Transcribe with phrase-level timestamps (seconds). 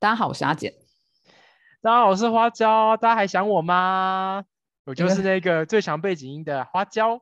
[0.00, 0.72] 大家好，我是阿简。
[1.82, 2.96] 大家好，我是花椒。
[2.96, 4.44] 大家还想我吗？
[4.86, 7.20] 我就是那个最强背景音的花椒。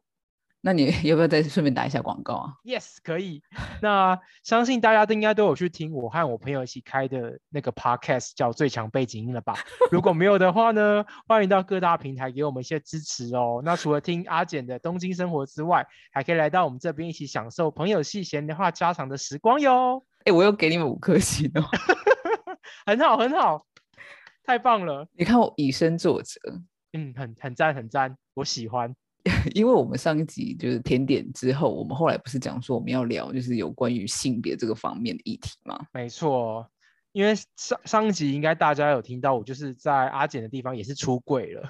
[0.61, 3.43] 那你要不要再顺便打一下广告啊？Yes，可以。
[3.81, 9.55] 那相信大家都应该都有去听我和我朋友一起开的那个 Podcast 叫《最强背景音》了吧？
[9.91, 13.63] 如果没有的话呢，欢迎到各大平台给我们一些支持哦。
[13.65, 20.05] 那除了听阿简的东京生活之外，还可以来到我们这边一起享受朋友戏闲的话家常的时光哟。
[20.25, 21.63] 哎，我又给你们五颗星哦，
[22.85, 23.67] 很好，很好，
[24.45, 25.07] 太棒了！
[25.13, 26.39] 你看我以身作则，
[26.93, 28.95] 嗯，很很赞，很赞，我喜欢。
[29.55, 35.85] 因为我们上一集就是甜点之后，我们后来不是讲说我们要聊就是有关于性别这个方面的议题吗？
[35.93, 36.65] 没错，
[37.11, 41.69] 因为上上一集应该大家有听到我就是在阿简的地方也是出柜了。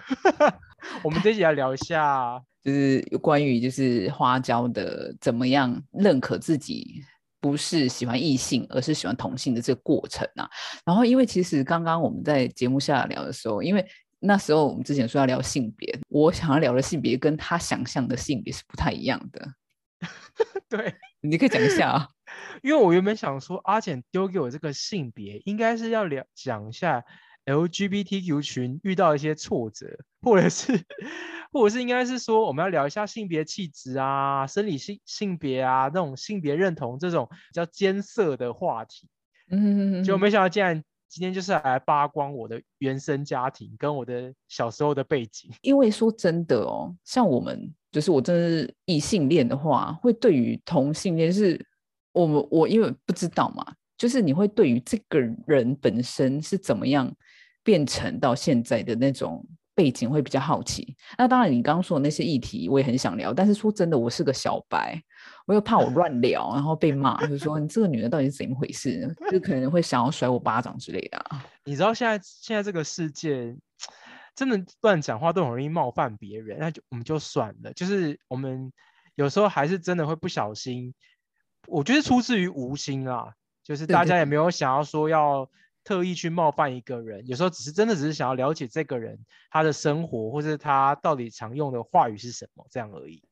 [1.02, 7.02] 我们这集来聊一下，就是有关于就是花椒的怎么样认可自己
[7.50, 10.48] 不是喜欢异性，而是喜欢同性的这个过程啊。
[10.84, 13.86] 然后因为其实刚刚我们在节目下聊的时候，因为
[14.18, 19.52] 那时候我们之前说要聊性别，我想要聊的性别跟他想象的性别是不太一样的。
[20.68, 22.08] 对，你可以讲一下啊。
[22.62, 27.04] 因为我原本想说阿简丢给我这个性别，应该是要聊讲一下
[27.44, 29.86] LGBTQ 群遇到一些挫折，
[30.20, 30.72] 或者是，
[31.56, 39.08] 或者是应该是说我们要聊一下性别气质啊、生理性性别啊、那种性别认同这种比较艰涩的话题。
[39.50, 40.82] 嗯，就没想到竟然。
[41.08, 51.64] 今天就是来扒光我的原生家庭跟我的小时候的背景，因为说真的哦，像我们就是我真的是异性恋的话，会对于同性恋是，
[52.12, 53.64] 我们我因为不知道嘛，
[53.96, 57.10] 就是你会对于这个人本身是怎么样
[57.62, 59.46] 变成到现在的那种。
[59.76, 64.98] 背景会比较好奇，那当然你刚刚说的那些议题我也很想聊，但是说真的，我是个小白，
[65.46, 71.22] 我又怕我乱聊，然后被骂，就是说你这个女的到底是怎么回事， 就可能会想要甩我巴掌之类的。
[71.66, 73.54] 你知道现在现在这个世界
[74.34, 78.72] 真的乱讲话都很容易冒犯别人，那就我们就算了，就是我们
[79.14, 80.94] 有时候还是真的会不小心，
[81.68, 85.46] 我觉得出自于无心啊，就是大家也没有想要说要。
[85.86, 89.16] 特意去冒犯一个人，有时候只是真的只是想要了解这个人
[89.50, 93.22] 他的生活，或者他到底常用的话语是什么，这样而已。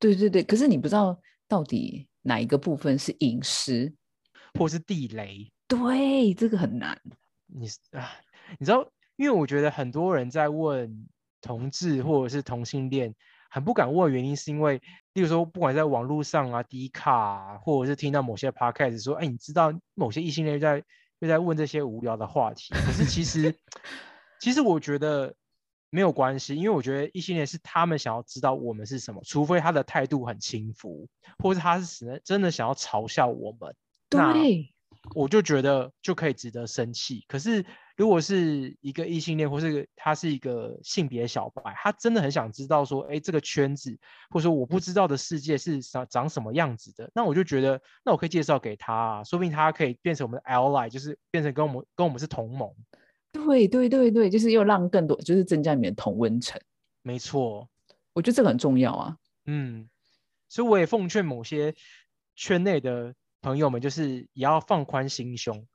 [0.00, 1.16] 对对对，可是你不知道
[1.46, 3.94] 到底哪一个部分是隐私，
[4.58, 5.52] 或是地雷。
[5.68, 7.00] 对，这个很难。
[7.46, 8.10] 你啊，
[8.58, 11.06] 你知道，因为我觉得很多人在问
[11.40, 13.14] 同志或者是同性恋，
[13.50, 14.82] 很不敢问，原因是因为，
[15.12, 20.82] 例如说，不管在网络上啊、低卡，或者是听到某些 podcast 说，哎，你知道某些异性恋在。
[21.20, 23.54] 就在问这些无聊的话题，可是其实，
[24.40, 25.34] 其实我觉得
[25.90, 31.06] 没有关系，因为我觉得异性恋是他们想要知道我们是什么，除非他的态度很轻浮，
[31.38, 33.74] 或者他是真的想要嘲笑我们。
[34.08, 34.72] 对。
[35.14, 37.24] 我就觉得就可以值得生气。
[37.26, 37.64] 可是
[37.96, 52.70] 如果是一个异性恋，或是他是一个性别小白，他真的很想知道说，哎，这个圈子，或者说我不知道的世界是长长什么样子的，那我就觉得，那我可以介绍给他，说不定他可以变成我们的 ally，就是变成跟我们跟我们是同盟。
[53.32, 56.60] 对对对对，就是又让更多，就是增加你们的同温层。
[57.02, 57.68] 没错，
[58.12, 59.16] 我觉得这个很重要啊。
[59.46, 59.88] 嗯，
[60.48, 61.74] 所以我也奉劝某些
[62.36, 63.14] 圈内的。
[63.42, 65.66] 朋友们，就是也要放宽心胸，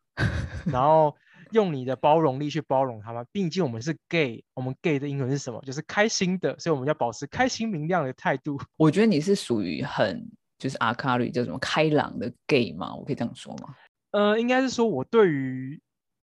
[0.65, 1.15] 然后
[1.51, 3.25] 用你的包容力去包容他们。
[3.31, 5.61] 毕竟我们是 gay，我们 gay 的英文是什么？
[5.61, 8.59] 就是开心的，所以我们要保持开心明亮的态度。
[8.77, 12.95] 我觉得你是属于很就是阿卡里叫什么开朗的 gay 吗？
[12.95, 13.75] 我可以这样说吗？
[14.11, 15.81] 呃，应该是说我对于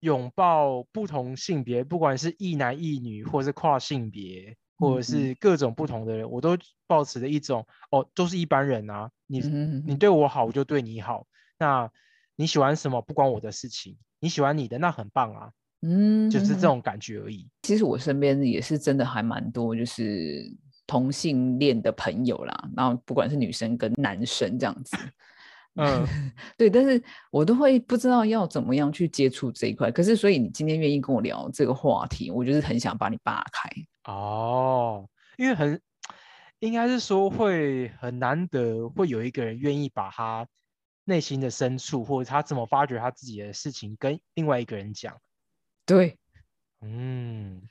[0.02, 4.56] 拥抱不同性别，不管是一男一女，或者是跨性别。
[4.78, 9.10] 或者是各种不同的人，我都保持着一种哦，都是一般人啊。
[9.28, 9.40] 你
[9.86, 11.26] 你对我好，我就对你好。
[11.58, 11.90] 那
[12.36, 13.98] 你喜欢什么，不关我的事情。
[14.20, 15.52] 你喜欢你的，那很棒啊。
[15.82, 17.48] 嗯，就是这种感觉而已。
[17.62, 20.44] 其实我身边也是真的还蛮多，就是
[20.88, 22.70] 同性恋的朋友啦。
[22.76, 24.98] 然后不管是女生跟男生这样子。
[25.78, 26.08] 嗯，
[26.58, 29.92] 对，但是我都会不知道要怎么样去接触这一块。
[29.92, 33.70] 可是，所以你今天愿意跟我聊这个话题，我就是很想把你扒开。
[34.06, 35.06] 哦，
[35.36, 35.82] 因为很
[36.60, 40.48] 应该是说会很难得，会有一个人愿意把他
[41.04, 45.20] 内心的深处，或者他怎么发掘他自己的事情，跟另外一个人讲。
[45.86, 46.18] 对，
[46.80, 47.62] 嗯，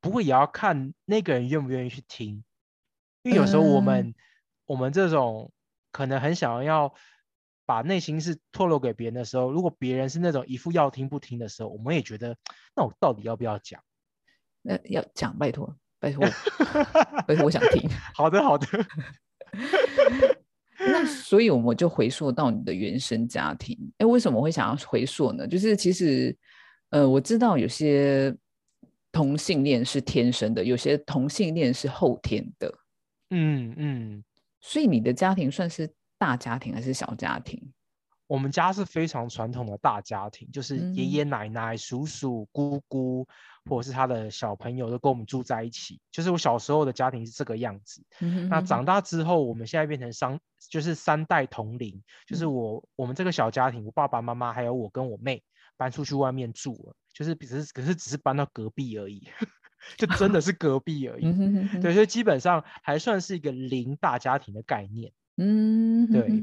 [0.00, 2.42] 不过也要看那个人愿不愿意去听，
[3.22, 4.12] 因为有时候我们
[4.66, 5.52] 我们这种
[5.92, 6.92] 可能很想要。
[7.64, 12.36] 把内心是透露给别人的时候，如果别人是那种一副要听不听的时候，我们也觉得，
[12.74, 13.80] 那我到底要不要讲？
[14.62, 16.24] 那要讲，拜托，拜托，
[17.26, 17.88] 拜托，我想听。
[18.14, 18.66] 好的，好的。
[20.78, 23.78] 那所以我们就回溯到你的原生家庭。
[23.98, 25.46] 哎，为什么会想要回溯呢？
[25.46, 26.36] 就是其实
[26.90, 28.34] 呃，我知道有些
[29.12, 32.72] 同性恋是天生的，有些同性恋是后天的。
[33.30, 34.24] 嗯嗯，
[34.60, 35.88] 所以你的家庭算是
[36.22, 37.72] 大家庭还是小家庭？
[38.28, 43.26] 我们家是非常传统的大家庭，就是爷嗯爷奶奶、叔叔、姑姑，
[43.68, 46.00] 或者是他的小朋友都跟我们住在一起。
[46.12, 48.04] 就是我小时候的家庭是这个样子。
[48.48, 50.38] 那嗯长大之后，我们现在变成三，
[50.70, 55.42] 就是三代同龄，就是嗯我我们这个小家庭，我爸爸妈妈还有我跟我妹
[55.76, 59.26] 搬出去外面住了，就是只是可是只是搬到隔壁而已，
[59.98, 61.24] 就真的是隔壁而已。
[61.82, 65.12] 对，所以基本上还算是一个零大家庭的概念。
[65.36, 66.42] 嗯，对。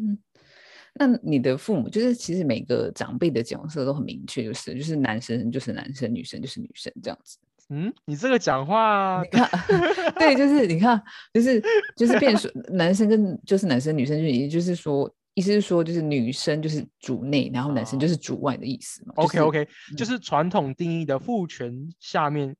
[0.96, 7.38] 那你的父母就是其实每个长辈的角色都很明确，就是就是男生就是男生，女生就是女生这样子。
[7.70, 9.48] 嗯，你这个讲话你，看，
[10.18, 11.02] 对，就是你看，
[11.32, 11.64] 就是
[11.96, 19.14] 就是变成说男生跟就是男生女生，就也就是说，意思是说就是女生就是主内，然后男生就哦是主外的意思嘛。
[19.18, 22.56] OK 就是 OK，就嗯是传统定义的父权下面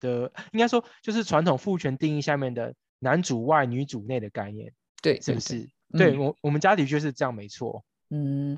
[0.00, 4.72] 的，应该说就是传统父权定义下面的男主外女主内的概念，
[5.04, 5.70] 对，对对是不是？
[5.92, 7.84] 对嗯我我们家的确是这样，没错。
[8.10, 8.56] 嗯，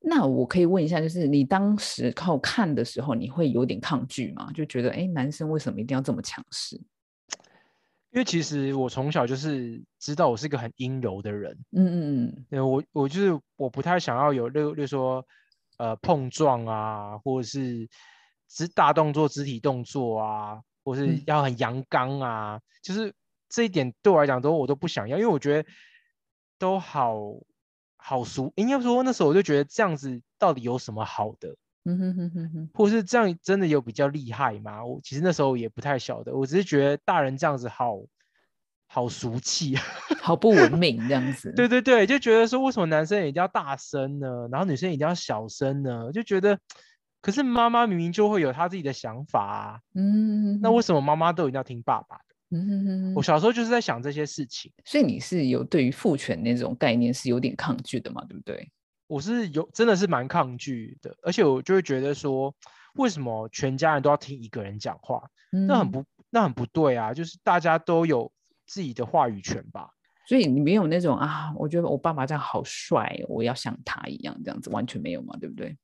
[0.00, 4.50] 那我可以问一下，就是你当时靠看的时候，你会有点抗拒吗？
[4.54, 6.80] 就觉得，哎，男生为什么一定要这么强势？
[8.12, 15.24] 因为其实我从小就是知道我是一个很阴柔的人，嗯嗯嗯对我我就是我不太想要有例如说
[15.78, 17.88] 呃碰撞啊，或者是
[18.48, 23.14] 肢大动作、肢体动作啊，或是嗯要很阳刚啊，就是
[23.50, 25.68] 这一点对我来讲都我都不想要，因为我觉得
[26.58, 27.18] 都好
[27.98, 31.54] 好俗，应该说那时候我就觉得这样子到底有什么好的，
[31.84, 34.82] 嗯哼哼哼哼，或是这样真的有比较厉害吗？
[34.84, 38.00] 我其实那时候也不太晓得，我只是觉得大人这样子好
[38.86, 39.76] 好俗气。
[40.22, 41.50] 好不文明这样子。
[41.56, 44.46] 对对对，就觉得说为什么男生一定要大声呢？
[44.52, 46.12] 然后女生一定要小声呢？
[46.12, 46.58] 就觉得，
[47.22, 52.29] 可是妈妈明明就会有她自己的想法啊，嗯，那为什么妈妈都一定要听爸爸的？
[52.50, 58.70] 嗯哼哼哼我小时候就是在想这些事情，所以你是有对于父权那种概念是有点抗拒的嘛，对不对？
[59.06, 62.54] 我是有真的是蛮抗拒的，而且我就会觉得说，
[62.94, 65.22] 为什么全家人都要听一个人讲话？
[65.50, 68.30] 那很嗯，不那很不对啊，就是大家都有
[68.66, 69.90] 自己的话语权吧。
[70.26, 75.76] 所以你没有那种啊，我觉得我爸爸这样好帅哦，我要像他一样这样子，完全没有嘛，对不对？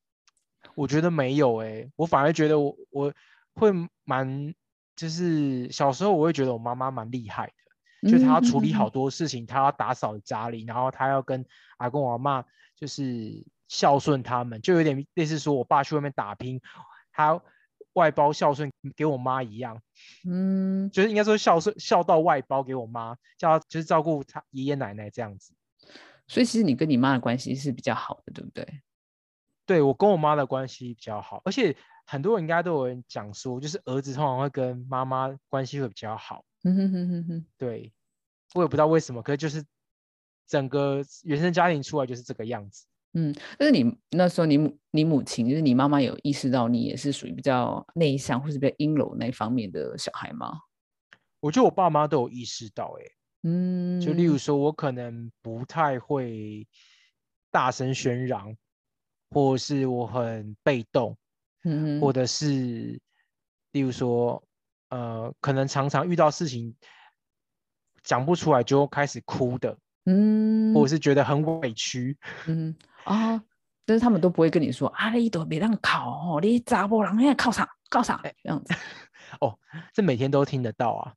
[0.77, 3.13] 我觉得没有诶、我反而觉得我我
[3.55, 3.73] 会
[4.05, 4.55] 蛮，
[4.97, 7.47] 就是小时候我会觉得我妈妈蛮厉害
[8.03, 11.45] 的，就是她要处理好嗯多事情，她要打扫家里，然后她要跟
[11.77, 12.45] 阿公阿妈
[12.75, 16.61] 就是孝顺他们，就有点类似说我爸去外面打拼，
[17.13, 17.41] 他
[17.93, 19.81] 外包孝顺给我妈一样，
[20.29, 25.55] 嗯，就是应该说孝顺孝道外包给我妈，叫她就是照顾她爷爷奶奶这样子。
[26.29, 28.83] 所以其实你跟你妈的关系是比较好的，对不对？
[29.65, 36.45] 对我跟我妈的关系比较好，而且很多人应该都有人讲说，就是儿子通常会跟妈妈关系会比较好。
[36.63, 37.93] 嗯哼哼哼哼，对，
[38.55, 39.65] 我也不知道为什么，可是就是
[40.47, 42.87] 整个原生家庭出来就是这个样子。
[43.13, 50.53] 嗯，但是你那时候你母你母亲就是你妈妈有意识到你也是属于比较内向或是比较阴柔那一方面的小孩吗？
[51.41, 53.13] 我觉得我爸妈都有意识到、欸，
[53.45, 56.67] 嗯，就例如说我可能不太会
[57.51, 58.55] 大声喧嚷，
[59.31, 61.17] 或是我很被动，
[62.01, 63.01] 或者是
[63.73, 64.43] 例如说，
[64.89, 66.75] 呃，可能常常遇到事情
[68.03, 72.17] 讲不出来就开始哭的，嗯，或者是觉得很委屈。
[72.47, 73.43] 嗯啊，
[73.85, 78.75] 但是他们都不会跟你说啊，你都别让考哦，你咋不让人现在靠啥靠啥哎这样子。
[79.41, 79.59] 哦，
[79.93, 81.15] 这每天都听得到啊，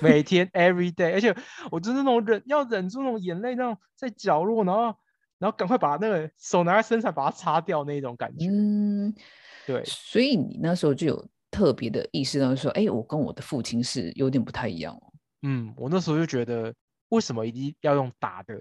[0.00, 1.36] 每天 every day，而且
[1.70, 4.96] 我就是那种忍要忍住那种眼泪，那种在角落，然后
[5.38, 8.46] 然后赶快把那个手拿在身上把它擦掉那种感觉。
[8.46, 9.14] 嗯，
[9.66, 15.12] 对，所以你那时候就有特别的意识到说，哎，我跟我的父亲是有点不太一样哦。
[15.42, 16.74] 嗯，我那时候就觉得，
[17.08, 18.54] 为什么一定要用打的，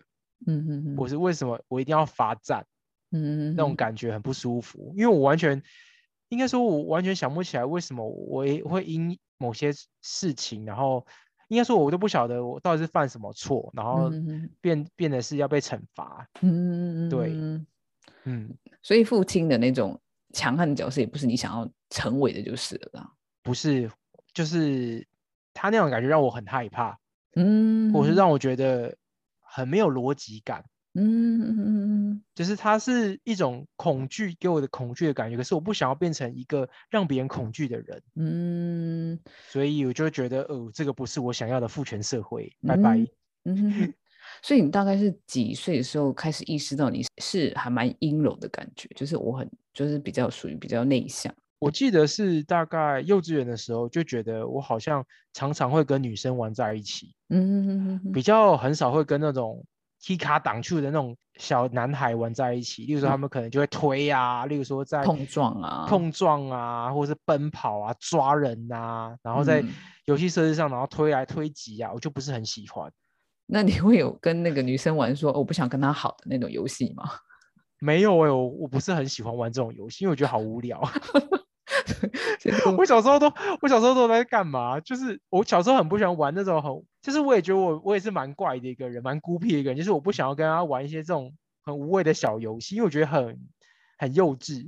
[0.47, 2.65] 嗯嗯嗯，或是为什么我一定要罚站，
[3.11, 3.75] 嗯那种。
[3.75, 5.61] 感觉很不舒服，因为我完全
[6.29, 11.05] 应该说，我完全想不起来为什么我也会因某些事情，然后
[11.47, 16.27] 应该说我都不晓得我到底是犯什么错，然后嗯变变得是要被惩罚。
[16.41, 17.67] 嗯，嗯嗯对
[18.25, 19.99] 嗯，所以父亲的那种
[20.33, 23.11] 强悍的角色也不是你想要成为的，就是了啦。
[23.43, 23.89] 不是，
[24.33, 25.05] 就是
[25.53, 26.97] 他那种感觉让我很害怕，
[27.35, 28.95] 嗯，或是让我觉得
[29.39, 30.63] 很没有逻辑感。
[30.93, 42.97] 嗯嗯嗯嗯就是他是一种恐惧给我的恐惧的感觉，可是我不想要变成一个让别人恐惧的人，嗯所以我就会觉得，哦，这个不是我想要的父权社会，拜拜。
[43.45, 43.93] 嗯哼，
[44.43, 51.33] 所以你大概是几岁的时候开始意识到你是还蛮阴柔的感觉，就是我很就是比较属于比较内向。
[51.59, 59.63] 我记得是大概幼稚园的时候，就觉得我好像常常会跟女生玩在一起，嗯，比较很少会跟那种
[59.99, 62.85] 踢卡挡去的那种小男孩玩在一起。
[62.85, 69.69] 例如说，他们可能就会推啊，例如说在碰撞啊，碰撞啊，或者是奔跑啊、抓人啊，然后在嗯
[70.05, 72.91] 游戏设置上，然后推来推挤啊，我就不是很喜欢。
[73.45, 77.03] 那你会有跟那个女生玩说、哦我不想跟她好的那种游戏吗？
[77.83, 80.79] 没有哎、我我不是很喜欢玩这种游戏，因为我觉得好无聊。
[82.77, 84.79] 我小时候都，我小时候都在干嘛？
[84.81, 86.71] 就是我小时候很不喜欢玩那种很，
[87.01, 91.33] 就是我也觉得我我也是蛮怪的一个人，蛮孤僻的一个人，就是我不想要跟他玩一些这种
[91.63, 93.39] 很无谓的小游戏，因为我觉得很
[93.97, 94.67] 很幼稚。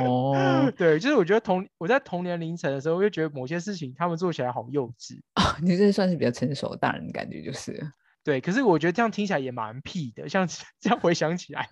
[0.00, 5.18] 哦， 对，就是我觉得同我在童年凌晨的时候，我就觉得某些事情他们做起来好幼稚。
[5.62, 7.86] 你这算是比较成熟的大人的感觉，就是了
[8.24, 10.46] 对，可是我觉得这样听起来也蛮屁的，像
[10.80, 11.68] 这样回想起来，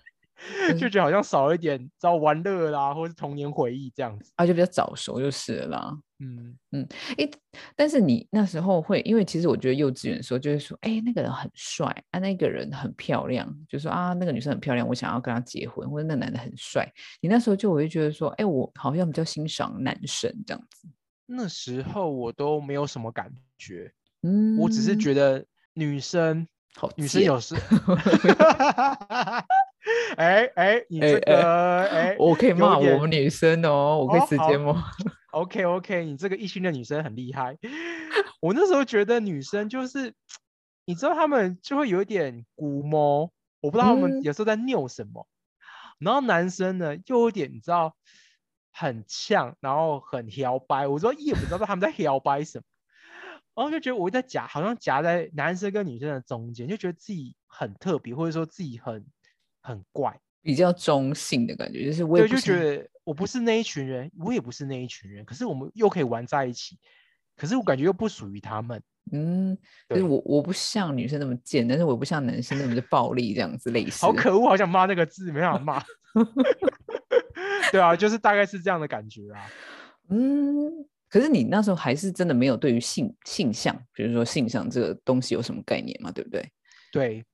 [0.78, 4.32] 就嗯觉得好像少了一点，知道玩乐啦，或是童年回忆这样子。
[4.36, 5.98] 啊，就比较早熟就是了啦。
[6.18, 6.54] 嗯，
[7.16, 7.30] 诶，
[7.74, 16.86] 但是你那时候会，因为其实我觉得幼稚园的时候就会说，哎，那个人很帅啊，那个人很漂亮，就说啊，那个女生很漂亮，我想要跟她结婚，或者那男的很帅。
[17.22, 20.88] 你那时候就我会觉得说，哎，我好像比较欣赏男生这样子。
[21.24, 23.90] 那时候我都没有什么感觉，
[24.22, 25.42] 嗯，我只是觉得
[25.74, 26.46] 女生
[26.76, 27.54] 好女生贱有 时，
[30.16, 34.82] 哎哎，你这哎哎个哎，我可以骂我们女生哦，我可以直接骂。
[35.32, 37.56] OK OK，你这个异性的女生很厉害。
[38.40, 40.12] 我那时候觉得女生就是，
[40.84, 45.26] 你知道她们就会有一点古摸，我不知道她们嗯有时候在拗什么。
[45.98, 47.94] 然后男生呢又有点你知道
[48.72, 52.64] 很呛，然后很摇摆，我说也不知道他们在摇摆什么。
[53.60, 59.04] 然后就觉得我在夹，好像夹在男生跟女生的中间，就觉得自己很特别，或者说自己很
[59.60, 60.18] 很怪。
[60.40, 66.78] 比较中性的感觉，就是我就觉得我不是那一群人，我也不是那一群人，可是我们又可以玩在一起，
[67.36, 68.82] 可是我感觉又不属于他们。
[69.12, 74.06] 嗯，就是我我不像女生那么贱，但是我不像男生那么的暴力这样子类似。
[74.06, 75.82] 好可恶，好想骂那个字，没想骂。
[77.70, 79.44] 对啊，就是大概是这样的感觉啊。
[80.08, 86.10] 嗯，可是你那时候还是真的没有对于性性向，比如说性向这个东西有什么概念嘛？
[86.12, 86.48] 对不对？
[86.92, 87.24] 对，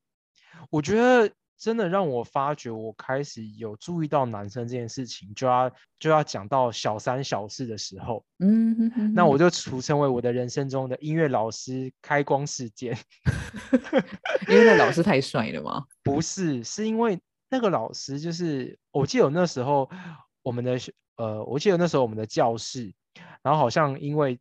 [0.71, 12.97] 我觉得真的让我发觉，我开始有注意到男生这件事情，就要就要讲到小三小四的时候，嗯哼哼哼那我就俗称为我的人生中的音乐老师开光事件。
[14.49, 15.85] 因为那老师太帅了吗。
[16.03, 17.19] 不是，是因为
[17.51, 19.89] 那个老师就是，我记得我那时候
[20.43, 20.79] 我们的
[21.17, 22.93] 呃，我记得那时候我们的教室，
[23.43, 24.39] 然后好像因为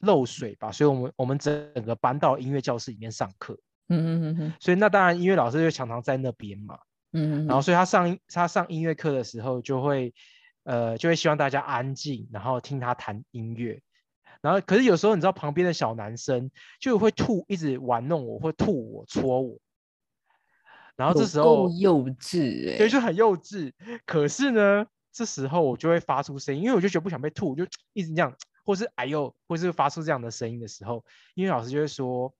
[0.00, 3.58] 漏水吧，所以我们我们整个搬到音乐教室里面上课，
[3.88, 6.78] 嗯嗯嗯嗯所以那当然音乐老师就常常在那边嘛，
[7.12, 10.12] 嗯哼哼然后所以他上他上音乐课的时候就会
[10.64, 13.80] 呃就会希望大家安静，然后听他弹音乐。
[14.40, 19.58] 然后，可是有时候你知道旁边的小男生就会吐，一直玩弄我，会吐我、戳我。
[20.96, 23.72] 然后这有时候幼稚哎、对，就很幼稚。
[24.04, 24.84] 可是呢，
[25.14, 31.04] 这时候我就会发出声音，因为我就觉得不想被吐，我就一直这样，或是哎呦，或是发出这样的声音的时候，
[31.34, 32.34] 英语老师就会说，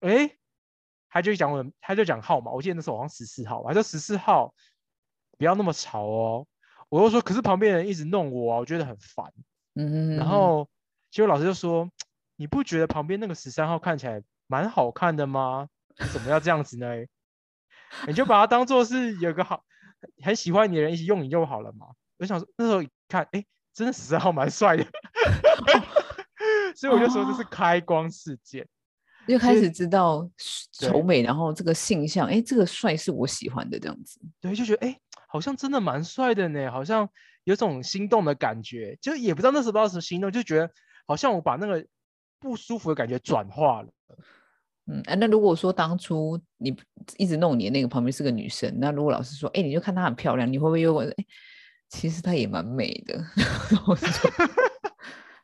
[0.00, 0.38] 哎，
[1.08, 4.54] 他就讲我，他就讲号码，我记得那时候好像十四号吧，他说十四号，
[5.36, 6.46] 不要那么吵哦。
[6.88, 9.32] 我又说，可是旁边人一直弄我啊，我觉得很烦。
[9.74, 10.68] 嗯然后
[11.10, 11.90] 结果老师就说，
[12.36, 15.68] 你不觉得旁边那个十三号看起来蛮好看的吗？
[15.98, 16.86] 你怎么要这样子呢？
[18.06, 19.64] 你就把它当做是有个好
[20.22, 21.88] 很喜欢你的人一起用你就好了嘛。
[22.22, 24.86] 我想说那时候一看，哎，真的十三号蛮帅的，
[26.76, 28.64] 所以我就说这是哦开光事件。
[29.26, 30.28] 就开始知道
[30.72, 34.20] 丑美，然后这个性向，哎，这个帅是我喜欢的这样子。
[34.40, 37.08] 对，就觉得哎，诶好像真的蛮帅的呢，好像
[37.42, 40.70] 有种心动的感觉，就也不知道那时候不知道什么心动，就觉得
[41.06, 41.84] 好像我把那个
[42.38, 43.88] 不舒服的感觉转化了。
[44.86, 46.76] 嗯，啊，那如果说当初你
[47.16, 51.14] 一直弄你的那个旁边是个女生，那如果老师说，哎，你就看她很漂亮，你会不会又问，哎，
[51.92, 53.14] 其实她也蛮美的？
[53.36, 54.30] 然后我就说，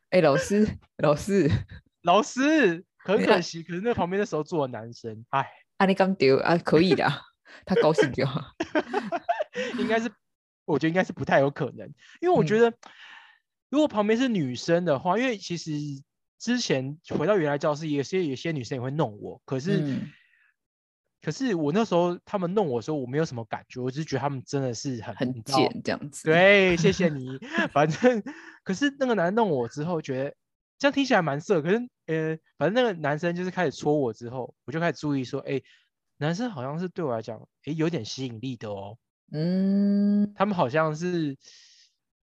[0.09, 1.49] 哎，老师，老师，
[2.03, 7.07] 老师，很可惜，可是那旁边那时候坐的男生，哎，啊，你刚丢啊，可以的，
[7.67, 8.43] 他高兴就好。
[9.79, 10.11] 应该是，
[10.65, 11.87] 我觉得应该是不太有可能，
[12.23, 12.77] 因为我觉嗯得
[13.69, 15.73] 如果旁边是女生的话，因为其实
[16.39, 20.11] 之前回到原来教室，有些有些女生也会弄我，可是、嗯
[21.21, 27.39] 可是我那时候他们弄我的时候，我没有什么感觉，我只是觉得他们真的是很很贱这样子。，对，谢谢 你。
[27.73, 28.23] 反正，
[28.63, 30.35] 可是那个男人弄我之后，觉得
[30.79, 31.61] 这样听起来蛮色。
[31.61, 35.61] 可是，呃，反正那个男生就是开始戳我之后，我就开始注意说，哎，
[36.19, 38.97] 男生好像是对我来讲，哎，有点吸引力的哦。
[39.33, 41.37] 嗯，他们好像是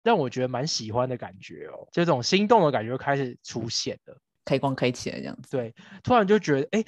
[0.04, 4.18] 让我觉得蛮喜欢的感觉哦，就这种心动的感觉开始出现了。
[4.44, 5.74] 开关开起来这样子，对，
[6.04, 6.84] 突然就觉得，哎，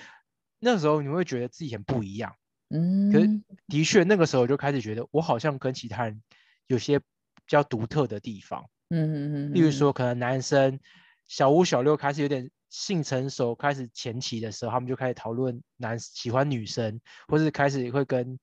[0.63, 2.34] 那时候你会觉得自己很不一样。
[2.70, 3.27] 嗯，可是
[3.67, 6.24] 的确，那个时候就开始觉得，我好像跟其他人
[6.67, 7.05] 有些比
[7.48, 8.67] 较独特的地方。
[8.89, 10.79] 嗯嗯嗯，例如说，可能男生
[11.27, 18.39] 小五、小六开始有点性成熟，开始前期的时候，他们就开始讨论男喜欢女生，或是开始会跟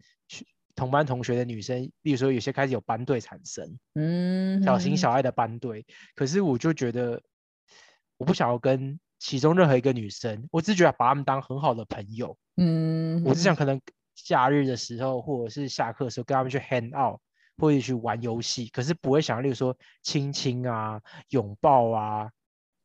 [0.77, 5.85] 同班同学的女生，例如说有些开始有班队产生，嗯，小情小爱的班队。
[6.15, 7.23] 可是我就觉得，
[8.17, 12.37] 我不想要跟其中任何一个女生，我只觉得把他们当很好的朋友。
[12.57, 13.81] 嗯，我只想可能
[14.17, 17.21] 假日的时候，或者是下课的时候，跟他们去 hang out，
[17.59, 18.67] 或者去玩游戏。
[18.69, 22.31] 可是不会想，例如说亲亲啊、拥抱啊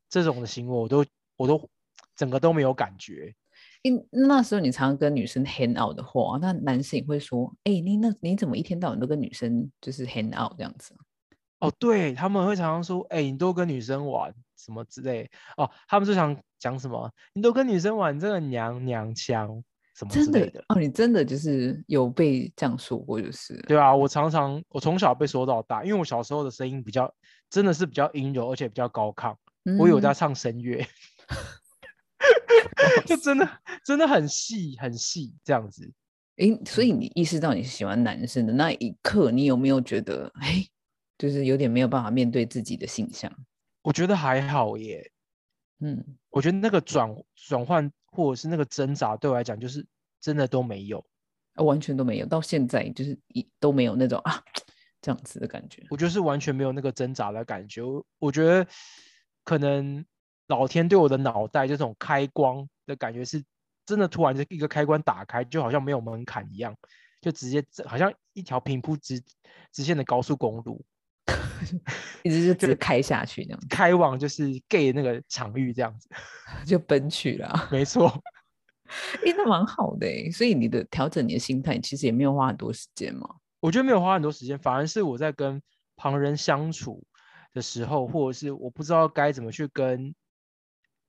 [0.10, 1.06] 这种的行为，我都
[1.38, 1.70] 我都
[2.15, 3.34] 整个都没有感觉。
[3.82, 10.94] 因那时候你常常跟女生 hang out 的话，那男生也会说：“哎，你那你怎么一天到晚都跟女生就是 hang out 这样子？”
[11.59, 17.12] 哦，对他们会常常说：“哎，你都跟女生玩什么之类。”哦，他们就想讲什么？
[17.33, 19.63] 你都跟女生玩这个娘娘腔
[19.95, 20.63] 什么之类的？
[20.69, 23.95] 哦，你真的就是有被这样说过，就是对啊。
[23.95, 27.13] 我常常我从小被说到大，因为我小时候的声音比较
[27.50, 29.35] 真的是比较阴柔，而且比较高亢。
[29.79, 30.85] 我有在唱声乐。
[33.05, 33.47] 就真的
[33.85, 35.91] 真的很细很细这样子，
[36.38, 40.65] 哎，所以你意识到你是喜欢男生的那一刻，你有没有觉得，哎，
[41.17, 43.31] 就是有点没有办法面对自己的形象？
[43.81, 45.12] 我觉得还好耶，
[45.79, 49.86] 嗯，我觉得那个转转换或者是那个挣扎，对我来讲就是
[50.19, 51.05] 真的都没有，
[51.55, 54.43] 完全都没有，到现在就是一都没有那种啊
[55.01, 55.86] 这样子的感觉。
[55.89, 58.67] 我就是完全没有那个挣扎的感觉，我我觉得
[59.44, 60.05] 可能。
[60.48, 63.44] 老天对我的脑袋这种开光的感觉是
[63.83, 66.77] 真的，突然就一个开关打开，就好像没有门槛一样，
[67.20, 69.20] 就直接好像一条平铺直
[69.72, 70.85] 直线的高速公路，
[72.24, 76.09] 一直就直接开下去那样，开往就是 gay 那个场域这样子，
[76.66, 77.68] 就奔去了。
[77.72, 78.07] 没错，
[79.25, 83.27] 哎，那蛮好的所以你的调整你的心态，其实也没有花很多时间嘛。
[83.59, 85.61] 我觉得没有花很多时间，反而是我在跟
[85.96, 87.03] 旁人相处
[87.53, 90.14] 的时候，或者是我不知道该怎么去跟。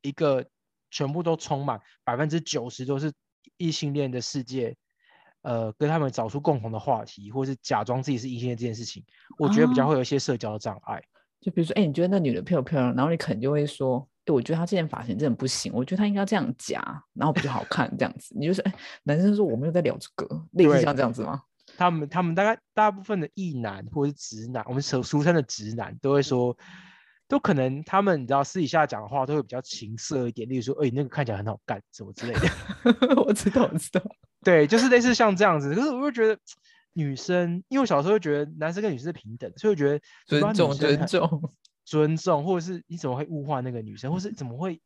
[0.03, 0.47] 一个
[0.89, 3.13] 全部都充满百分之九十都是
[3.57, 4.77] 异性恋的世界，
[5.47, 9.05] 呃，跟他们找出共同的话题，或是假装自己是异性恋这件事情，
[9.39, 11.01] 我觉得比较会有一些社交的障碍。
[11.41, 12.93] 就比如说，哎，你觉得那女的漂不漂亮？
[12.97, 16.83] 然后你可能就会说，哎，我觉得她这件发型真的不行，我觉得她应该这样夹，
[17.15, 18.35] 然后比较好看这样子。
[18.37, 21.41] 你就是，哎，男生说我没有在聊这个，类似像这样子吗？
[21.77, 26.57] 他们他们大概大部分的异男或者是直男，我们俗俗称的直男，都会说。
[27.29, 32.41] 都可能，他们你知道私底下讲的话都会比较情色一点，例如说，哎，那个看起来很好干，什么之类的。
[33.27, 34.01] 我知道，我知道。
[34.45, 35.75] 对，就是类似像这样子。
[35.75, 36.39] 可是我又觉得，
[36.93, 41.53] 女生，因为我小时候觉得男生跟女生是平等，所以我觉得尊重、尊重、
[41.85, 44.81] 尊重，或者是你怎么会物化那个女生，或是怎么会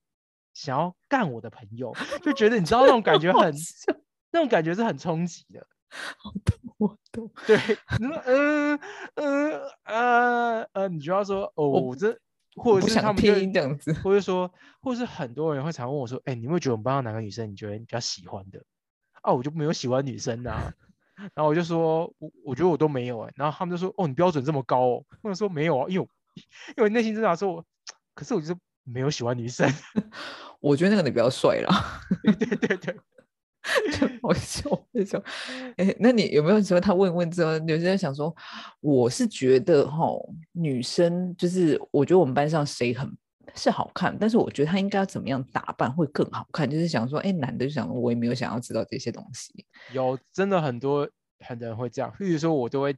[0.54, 3.54] 想要干我的朋友，就觉得你知道那种感觉 很，
[4.32, 5.66] 那种感觉是很冲击的。
[5.90, 7.30] 好懂，我懂。
[7.46, 7.58] 对，
[8.00, 8.78] 嗯
[9.14, 12.18] 嗯呃呃，你就要说哦，我这。
[12.62, 18.62] 或者是他们这样子，或者说，或者是很多人会常问我说：“哎，你会觉得我们班上哪个女生你觉得比较喜欢的？”
[19.22, 20.72] 啊，我就没有喜欢女生呐。
[21.34, 26.08] 然后我就说：“我我觉得我都没有哎。”然后他们就说：“哦，你标准这么高哦。”或者说没有啊，因为
[26.76, 27.64] 因为内心挣扎说
[28.14, 29.70] ：“可是我就是没有喜欢女生。”
[30.60, 32.00] 我觉得那个你比较帅啦。
[32.22, 32.96] 对 对对。
[34.22, 35.22] 我 笑，我笑。
[35.76, 38.34] 哎，那你有没有说他问问之后，有些人想说，
[38.80, 40.06] 我是觉得哈，
[40.52, 43.10] 女生就是我觉得我们班上谁很
[43.54, 49.66] 是好看，但是我觉得他应该要怎么样打扮会更好看，就是想说，哎，男的就想我也没有想要知道这些东西。
[49.92, 51.08] 有真的很多
[51.40, 52.96] 很多人会这样，例如说我都会，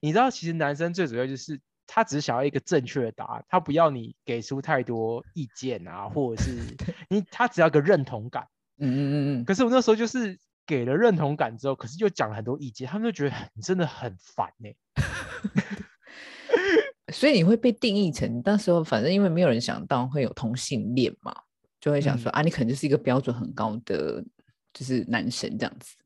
[0.00, 6.56] 你知道，其实男生最主要就是他只是想要一个正确的答案，他不要你给出太多意见啊，或者是
[7.08, 8.44] 你他只要个认同感。
[8.82, 14.70] 嗯嗯嗯嗯，可是我那时候就是给了认同感之后，可是又讲了很多意见，他们就觉得你真的很烦呢。
[17.12, 21.34] 所以你会被定义成那时候，反正因为没有人想到会有同性恋嘛，
[21.80, 24.24] 就会想说啊，你可能就是一个标准很高的
[24.72, 25.96] 就是男神这样子。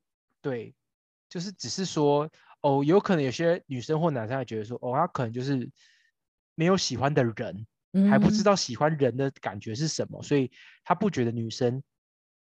[0.43, 0.75] 对，
[1.29, 2.29] 就是只是说
[2.63, 5.71] 哦，有可能有些女生或男生会觉得说哦，他可能就是
[6.55, 7.67] 没有喜欢的人，
[8.11, 10.51] 还不知道喜欢人的感觉是什么，所以
[10.83, 11.83] 他不觉得女生。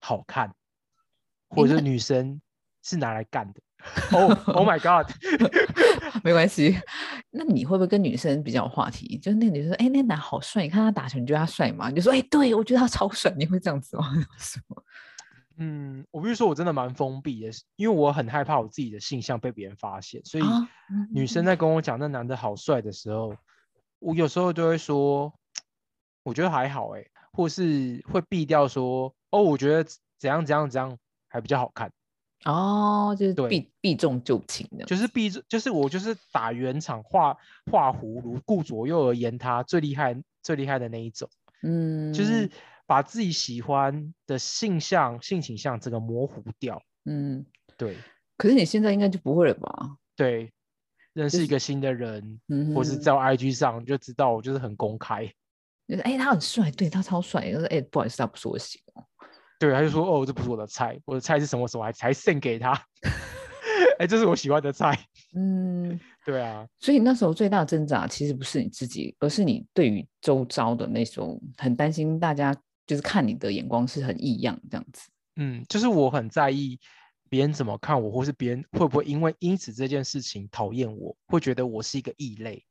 [0.02, 0.52] 好看，
[1.48, 2.38] 或者女生
[2.82, 3.60] 是拿来干的。
[4.12, 5.10] 哦，Oh my God，
[6.22, 6.78] 没关系。
[7.30, 9.18] 那你会不会跟女生比较有话题？
[9.18, 14.04] 就是那个女生说：“哎，那男好帅，你看他打球，你觉得他帅吗？”你就说：“哎，对我觉得他超帅。”你会这样子吗？
[15.58, 20.68] 嗯，我必须说，我真的蛮封闭的，因为我很害怕我自己的性向被别人发现，所以啊
[21.10, 23.34] 女生在跟我讲那男的好帅的时候，
[23.98, 25.32] 我有时候就会说，
[26.22, 29.82] 我觉得还好哎，或是会避掉说，哦，我觉得
[30.18, 30.96] 怎样怎样怎样
[31.28, 31.90] 还比较好看，
[32.44, 37.36] 哦，就是避避重就轻的，就是避，就是我就是打圆场画
[37.70, 41.28] 画葫芦，顾左右而言他，最厉害最厉害的那一种。
[41.62, 42.50] 嗯，就是
[42.86, 46.82] 把自己喜欢的性向、性倾向整个模糊掉。
[47.04, 47.44] 嗯，
[47.76, 47.96] 对
[48.36, 49.96] 可是你现在应该就不会了吧？
[50.14, 50.52] 对，
[51.14, 55.24] 认识一个新的人，嗯哼或是在 IG 上就知道我就是很公开。
[55.88, 59.04] 就是哎、他很帅，对他超帅，就是哎、不好意思，他不是我喜欢。
[59.62, 62.72] 对，他就说哦，这不是我的菜，我的菜是什么什么，还才 send 给他。
[63.96, 64.98] 哎，这是我喜欢的菜。
[65.36, 72.52] 嗯， 对啊，所以那时候最大的挣扎其实不是你自己，而是你对于周遭的那种很担心，大家
[72.88, 75.08] 就是看你的眼光是很异样这样子。
[75.36, 76.76] 嗯，就是我很在意
[77.28, 82.64] 别人怎么看我，或是别人会不会因为因此这件事情讨厌我，会觉得我是一个异类。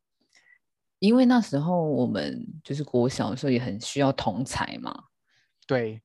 [0.99, 4.93] 因为那时候我们就是国小的时候也很需要同才嘛，
[5.65, 6.01] 对，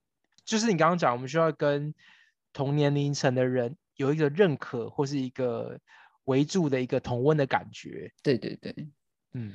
[0.47, 1.93] 就是你刚刚讲，我们需要跟
[2.55, 5.79] 同年龄层的人有一个认可或是一个
[6.25, 8.11] 围住的一个同温的感觉。
[8.23, 8.75] 对对对，
[9.35, 9.53] 嗯，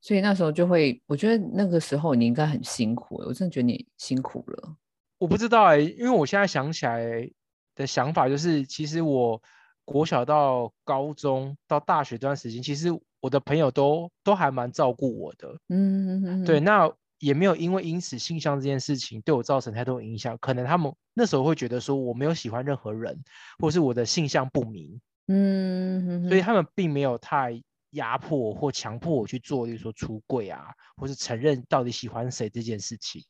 [0.00, 4.76] 所以那时候就会，我觉得那个时候你应该很辛苦欸，我真的觉得你辛苦了。
[5.18, 7.28] 我不知道哎、因为我现在想起来
[7.74, 9.42] 的想法就是，其实我
[9.84, 12.88] 国小到高中到大学这段时间，其实
[13.20, 15.58] 我的朋友都都还蛮照顾我的。
[15.68, 16.92] 嗯，对，那
[17.24, 20.36] 也没有因为因此性向这件事情对我造成太多影响。
[20.38, 23.24] 可能他们那时候会觉得说我没有喜欢任何人，
[23.58, 25.00] 或是我的性向不明。
[25.28, 33.24] 嗯，所以他们并没有太压迫或强迫我去做，例如说出柜啊，或是承认到底喜欢谁这件事情。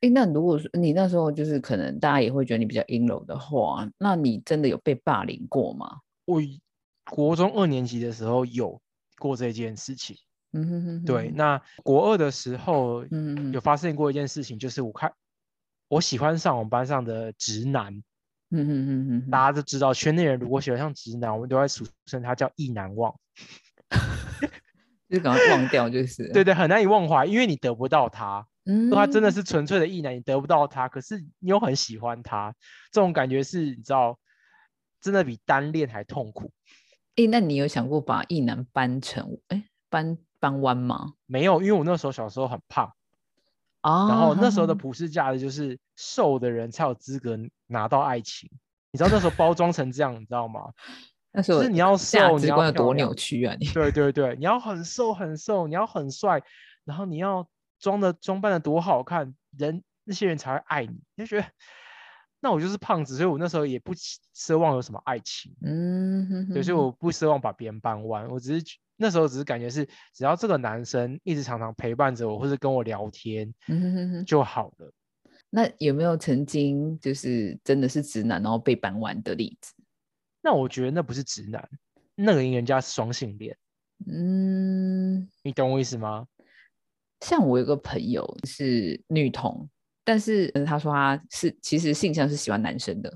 [0.00, 5.98] 哎，那如果说你那时候就是可能大家也会觉得你比较阴柔的话，那你真的有被霸凌过吗？
[6.26, 6.40] 我
[7.10, 8.80] 国中二年级的时候有
[9.18, 10.16] 过这件事情，
[10.56, 11.30] 嗯哼哼对。
[11.34, 15.12] 那国二的时候嗯有发生过一件事情，就是我看
[15.88, 17.92] 我喜欢上我们班上的直男，
[18.50, 23.14] 嗯哼哼哼哼，大家都知道，圈内人如果喜欢上直男，我们都会俗称他叫意难忘。
[25.08, 28.44] 就是赶快忘掉，就是对，对，很难以忘怀，因为你得不到他。
[28.64, 32.52] 嗯，他真的是纯粹的意男，你得不到他，可是你又很喜欢他，
[32.90, 34.18] 这种感觉是你知道，
[35.00, 36.50] 真的比单恋还痛苦。
[37.14, 41.14] 哎，那你有想过把异男搬成哎搬搬弯吗？
[41.26, 42.92] 没有，因为我那时候小时候很胖，
[43.82, 48.50] 哦，然后那时候的 普世价值就是瘦的人才有资格拿到爱情。
[48.92, 50.72] 你知道那时候包装成这样，你知道吗？
[51.32, 53.54] 那时候是你要瘦，你要多扭曲啊！
[53.60, 56.42] 你对对对，你要很瘦很瘦，你要很帅，
[56.84, 57.46] 然后你要
[57.78, 60.98] 装的装扮的多好看，人那些人才会爱你。
[61.14, 61.46] 你就觉得，
[62.40, 65.54] 那我就是胖子，所以我那时候也不期奢望有什么爱情。
[65.60, 74.92] 嗯哼哼对，所以我不奢望把别人搬弯，我只是觉那时候只是感觉是，只要这个男生一直常常陪伴着我，或者跟我聊天嗯哼哼哼就好了。
[75.50, 79.72] 那有没有曾经就是真的是直男然后被搬弯的例子？
[80.42, 81.68] 那我觉得那不是直男，
[82.14, 83.56] 那个人家是双性恋，
[84.06, 86.26] 嗯，你懂我意思吗？
[87.20, 89.68] 像我有个朋友是女同，
[90.04, 93.12] 但是呃她说她是其实性向是喜欢男生的，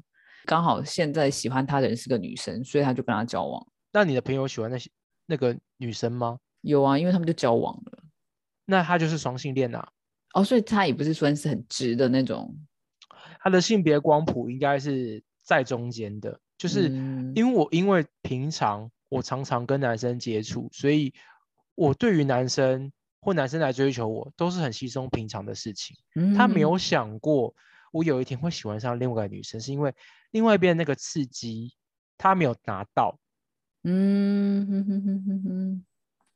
[0.46, 3.66] 刚好现在喜欢他的人是个女生，所以她就跟他交往。
[3.92, 4.90] 那你的朋友喜欢那些
[5.30, 6.40] 那个女生吗？
[6.62, 8.02] 有啊，因为他们就交往了。
[8.66, 9.88] 那他就是双性恋啊，
[10.34, 12.54] 哦，所以他也不是算是很直的那种，
[13.40, 21.14] 他的性别光谱应该是在中间的，就是嗯因为我因为平常我常常跟男生接触，所以
[21.74, 25.96] 我对于男生或男生来追求我都是很稀松平常的事情。
[26.36, 27.54] 他没嗯有想过
[27.92, 29.94] 我有一天会喜欢上另外一个女生，是因为
[30.32, 31.72] 另外一边那个刺激
[32.18, 33.18] 他没有拿到。
[33.82, 35.84] 嗯哼哼哼哼哼，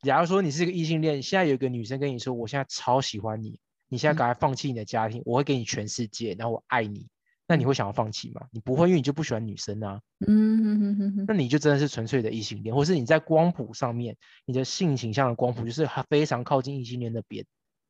[0.01, 7.07] 假如说你是一个异性恋，现在有一个女生跟你说我现在超喜欢你，你现在嗯赶快放弃你的家庭，我会给你全世界，然后我爱你，
[7.47, 8.41] 那你会想要放弃吗？
[8.51, 10.01] 你不会，因为你就不喜欢女生啊。
[10.25, 17.45] 嗯哼哼哼哼，那你就真的是纯粹的异性恋，或是你在光谱上面，你的性倾向的光谱就是还非常靠近异性恋那边。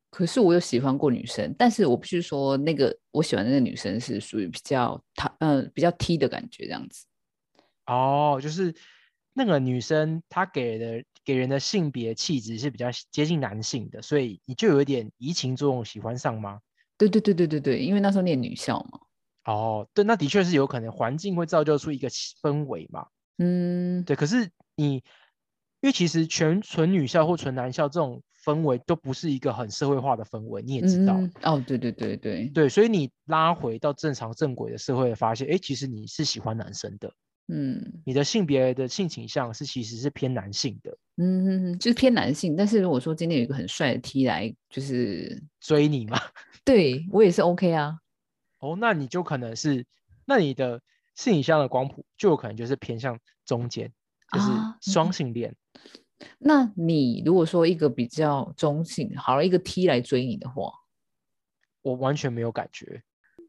[0.09, 7.05] 可是我有喜欢过女生，但是我必须说，那个我喜欢的那个女生是属于比较她呃比较 T 的感觉这样子。
[7.85, 8.73] 哦，就是
[9.37, 16.61] 那个女生她给的给人的性别气质是比较接近男性的，所以你就有一点移情作用，喜欢上吗？
[16.97, 18.99] 对对对对对对，因为那时候念女校嘛。
[19.43, 23.07] 哦，对，那的确是有可能环境会造就出一个氛围嘛。
[23.37, 25.03] 嗯，对，可是你，因
[25.81, 31.13] 为其实全纯女校或纯男校这种氛围都不是一个很社会化的氛围，你也知道。
[31.17, 37.13] 嗯哦，对对对对，对，所以你拉回到正常正轨的社会，发现，哎，其实你是喜欢男生的，
[37.47, 42.55] 嗯你的性别的性倾向是其实是偏男性的，嗯，就是偏男性。
[42.55, 46.19] 但是如果说今天有一个很帅的 T 来，就是追你嘛。
[46.65, 47.99] 对我也是 OK 啊。
[48.59, 49.85] 哦，那你就可能是，
[50.25, 50.81] 那你的
[51.13, 53.93] 性倾向的光谱就有可能就是偏向中间，
[54.33, 55.55] 就是啊双性恋。
[56.39, 60.71] 那你如果说一个比较中性，好了，一个 T 来追你的话，
[61.83, 63.03] 我完全没有感觉。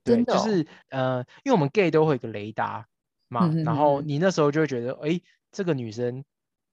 [0.05, 2.87] 对，真的哦就是呃，因为我们 gay 都会有一个雷达
[3.29, 5.21] 嘛，嗯然后你那时候就会觉得，哎，
[5.53, 6.25] 这个女生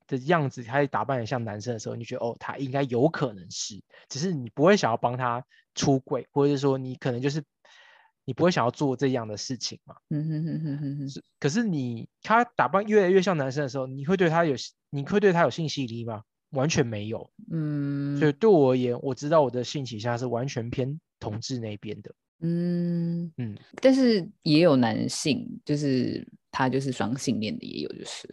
[0.07, 5.43] 的样子，她打扮得像男生的时候，你就觉得哦，她应该有可能是，只是你不会想要帮她
[5.75, 7.43] 出轨，或者是说你可能就是
[8.25, 9.95] 你不会想要做这样的事情嘛。
[10.09, 14.55] 嗯哼哼哼哼哼，是，可是你她打扮越来越像男生的时候，你会对她有
[14.89, 16.23] 你会对她有性吸引力吗？
[16.51, 17.31] 完全没有。
[17.51, 22.13] 嗯，所以对我而言，我知道我的性取向是完全偏同志那边的。
[22.41, 28.29] 嗯嗯，但是也有男性，就是他就是双性恋的，也有就是。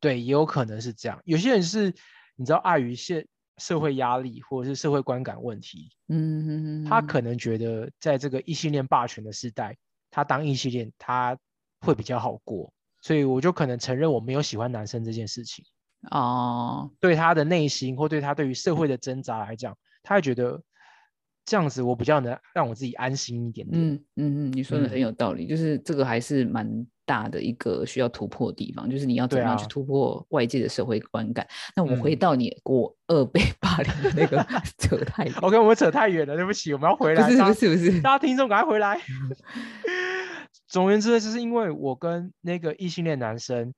[0.00, 1.20] 对，也有可能是这样。
[1.24, 1.94] 有些人是，
[2.36, 9.76] 你知道，碍于现社会压力或者是社会观感问题，嗯哼哼哼，他可能觉得在这个异性恋霸权的时代，
[10.10, 11.38] 他当异性恋他
[11.80, 12.72] 会比较好过。
[13.00, 15.64] 所以我就可能承认我没有喜欢男生这件事情。
[16.10, 20.62] 哦，对他的内心或对他对于社会的挣扎来讲，他会觉得
[21.44, 23.82] 这样子我比较能让我自己安心一点点。
[23.82, 31.48] 嗯嗯嗯，你说的很嗯有道理，就是这个还是蛮大的一个需要突破的地方，就是你要怎样去啊突破外界的社会观感。
[31.74, 37.24] 那我回嗯到你国二被霸凌的那个 扯太远，OK，我们扯太远了，对不起，我们要回来。
[37.24, 39.00] 不是大不是不是，大家听众赶快回来。
[40.68, 43.72] 总而言之，就是因为我跟那个异性恋男生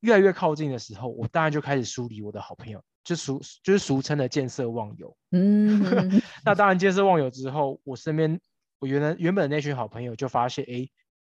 [0.00, 5.16] 越来越靠近的时候，我当然就开始疏离我的好朋友，就俗就是俗称的见色忘友。
[5.32, 8.38] 嗯 那当然见色忘友之后，我身边
[8.78, 10.86] 我原来原本的那群好朋友就发现，哎，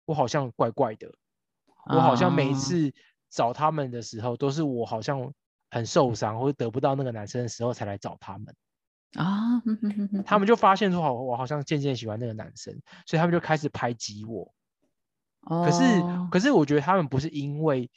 [0.10, 1.08] 我好像怪怪的，
[1.86, 2.92] 我好像每一次
[3.30, 5.32] 找他们的时候，都是我好像
[5.70, 8.56] 很受伤或者得不到那个男生的时候才来找他们。
[9.14, 9.62] 啊，
[10.26, 12.74] 他们就发现说，好，我好像渐渐喜欢那个男生，
[13.06, 14.52] 所以他们就开始排挤我。
[15.42, 17.88] 可是，哦可是我觉得他们不是因为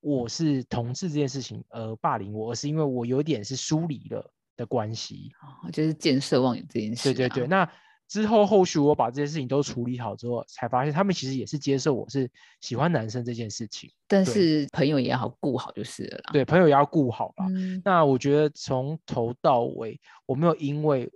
[0.00, 5.32] 我是同志这件事情而霸凌我，而是因为我有点是疏离了的关系。
[5.40, 7.14] 哦就是见色忘友这件事、啊。
[7.14, 7.66] 对对对，那
[8.12, 13.90] 之后后续我把这些事情都处理好之后，才发现他们其实也是接受我是喜欢男生这件事情。
[14.06, 16.30] 但是朋友也要好顾好就是了啦。
[16.30, 17.46] 对，朋友也要顾好啦。
[17.48, 21.10] 嗯，那我觉得从头到尾，我没有因为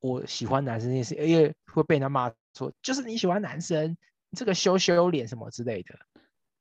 [0.00, 3.90] 我喜欢男生这件事，因为会被人家骂说，就是你喜欢男生，
[4.30, 5.98] 你这个羞羞脸什么之类的。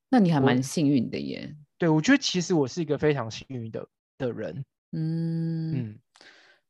[0.09, 1.55] 那你还我蛮幸运的耶。
[1.77, 4.65] 对我觉得其实我是一个非常幸运的的人。
[4.91, 5.99] 嗯，嗯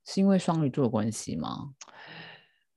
[0.06, 1.74] 是因为双鱼座的关系吗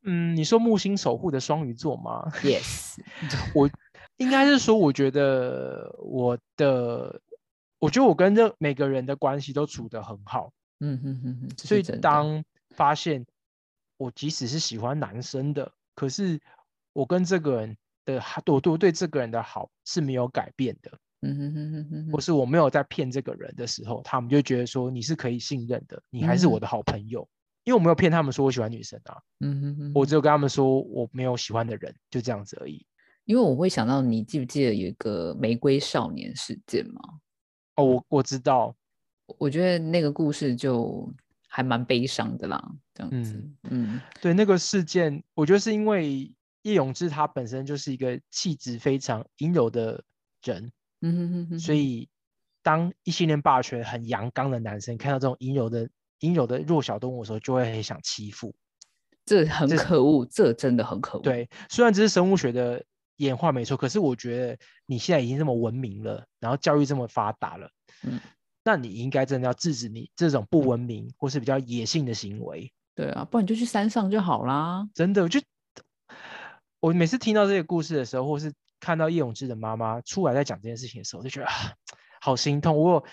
[0.02, 2.96] 嗯，你说木星守护的双鱼座吗？？Yes，
[3.54, 3.68] 我
[4.16, 7.20] 应该是说，我觉得我的，
[7.78, 13.24] 我觉得我跟这每个人的关系都处得很好，嗯哼哼哼，所以当发现
[13.98, 16.40] 我即使是喜欢男生的，可是
[16.92, 27.28] 我跟这个人的好，我对我对这个人的好是没有改变的，嗯哼哼哼哼哼，或是我没有在骗这个人的时候，他们就觉得说你是可以信任的，你还是我嗯的好朋友，
[27.64, 32.84] 因为我没有骗他们说我喜欢女生啊，嗯哼哼哼，我只有跟他们说我没有喜欢的人，就这样子而已。
[33.24, 37.00] 因为我会想到，你记不记得有一个玫瑰少年事件吗？
[37.76, 38.74] 哦，我我知道，
[39.38, 41.12] 我觉得那个故事就
[41.48, 50.02] 还蛮悲伤的啦，这样子，嗯对那个事件，我觉得是因为叶永志他本身就是一个气质非常阴柔的
[50.42, 52.08] 人，嗯哼哼哼，所以
[52.62, 55.88] 当一性恋霸权很阳刚的男生看到这种阴柔的
[56.20, 58.54] 阴柔的弱小动物的时候，就会很想欺负。
[59.26, 62.82] 这很可恶，这真的很可恶。，对，虽然这是生物学的
[63.16, 67.70] 演化没错，可是我觉得你现在已经这么文明了，然后教育这么发达了，
[68.02, 68.18] 嗯，
[68.64, 72.72] 那你应该真的要制止你这种不文明或是比较野性的行为。
[72.94, 74.88] 对啊，不然你就去山上就好啦。
[74.94, 75.40] 真的，我就
[76.80, 81.52] 我每次听到这个故事的时候，或是看到叶永志的妈妈出来在讲这件事情的时候，我就觉得啊，
[82.20, 82.74] 好心痛。
[82.74, 83.04] 如果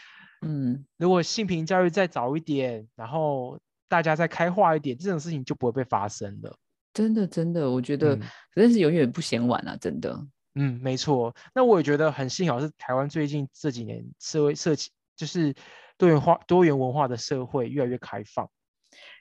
[0.42, 6.58] 嗯，如果性平教育再早一点，然后大家再开化一点，这种事情就不会被发生了。
[6.94, 8.22] 真的真的，我觉得嗯
[8.54, 10.20] 真是永远不嫌晚啊，真的。
[10.56, 11.36] 嗯，没错。
[11.54, 15.54] 那我也觉得很幸好是台湾最近这几年社会社企就是
[15.98, 18.50] 多元化、多元文化的社会越来越开放。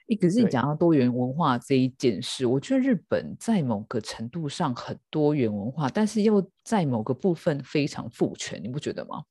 [0.09, 9.23] 诶，可是你讲到多元文化这一件事，我觉得日本在某个程度上很多元文化，但是又在某个部分非常父权，你不觉得吗？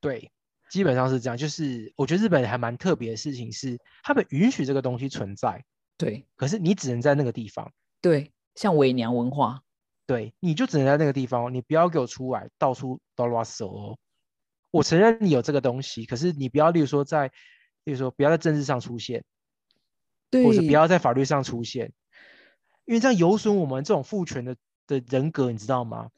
[0.00, 0.30] 对，
[0.70, 1.36] 基本上是这样。
[1.36, 5.64] 就是我觉得日本还蛮特别的事情是，他们允许这个东西存在，
[5.96, 9.62] 对可是你只能在那个地方，对，像伪娘文化，
[10.06, 13.98] 对，你就只能在那个地方，你不要给我出来到处都乱手哦。
[14.70, 17.28] 我承认你有这个东西，可是你不要，例如说在，
[17.84, 19.24] 例如说不要在政治上出现，
[20.30, 21.92] 对，或者不要在法律上出现，
[22.84, 26.10] 因为这样有损我们这种父权的的人格，你知道吗？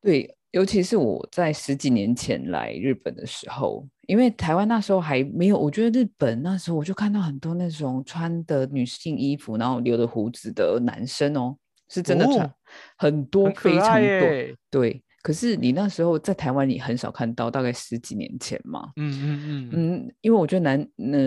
[0.00, 11.54] 对，尤其是我在十几年前来日本的时候，因为台湾那时候还没有，我觉得日本那时候我就看到很多那种穿的女性衣服，然后留着胡子的男生哦，
[11.90, 12.50] 是真的穿、哦
[12.96, 14.56] 很多，非常多。
[14.70, 18.92] 对，可是你那时候在台湾，你很少看到，大概十几年前嘛。
[18.96, 21.18] 嗯嗯嗯，嗯，因为我觉得男，那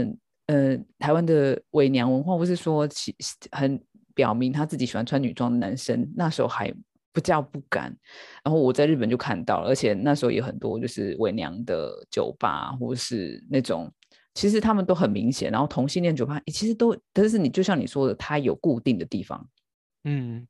[0.48, 3.16] 呃，台湾的伪娘文化不是说其
[3.52, 3.80] 很
[4.16, 6.74] 表明他自己喜欢穿女装的男生，那时候还
[7.12, 7.96] 不叫不敢。
[8.44, 13.92] 然后我在日本就看到了，而且那时候也很多就是伪娘的酒吧，或是那种，
[14.34, 15.52] 其实他们都很明显。
[15.52, 19.50] 然后同性恋酒吧其实都，但是你就像你说的，它有固定的地方，
[20.04, 20.48] 嗯，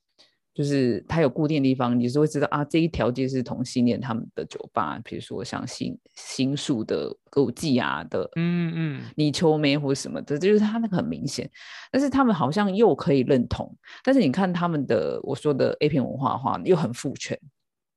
[0.59, 11.49] 就是它有固定的地方，你是会知道啊，这一条街是同性恋他们的酒吧，比如说像新新宿的歌舞伎啊的，嗯嗯，泥鳅妹或什么的，就是他那个很明显。
[11.93, 17.39] 但是他们好像又可以认同，但是你看他们的我说的 A 片文化的话，又很父权，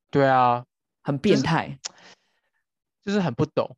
[0.09, 0.65] 对啊，
[1.03, 1.77] 很就是变态，
[3.05, 3.77] 就是很不懂。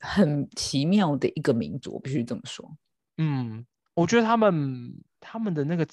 [0.00, 2.66] 很奇妙的一个民族，我必须这么说。
[3.18, 5.86] 嗯，我觉得他们他们的那个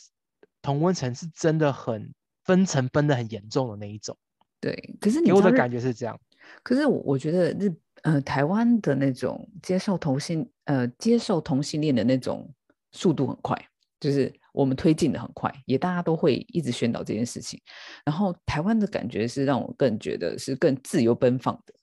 [0.61, 2.09] 同温层是真的很
[2.49, 4.17] 分层分的很严重的那一种，
[4.59, 6.19] 对，可是你给我的感觉是这样。
[6.63, 12.51] 可是我我觉得日呃台湾的那种接受同性呃接受同性恋的那种
[12.91, 13.55] 速度很快，
[13.99, 17.61] 就是我们推进的很快，也大家都会一直宣导这件事情。
[18.03, 21.73] 然后台湾的感觉是让我更觉得是更自由奔放的。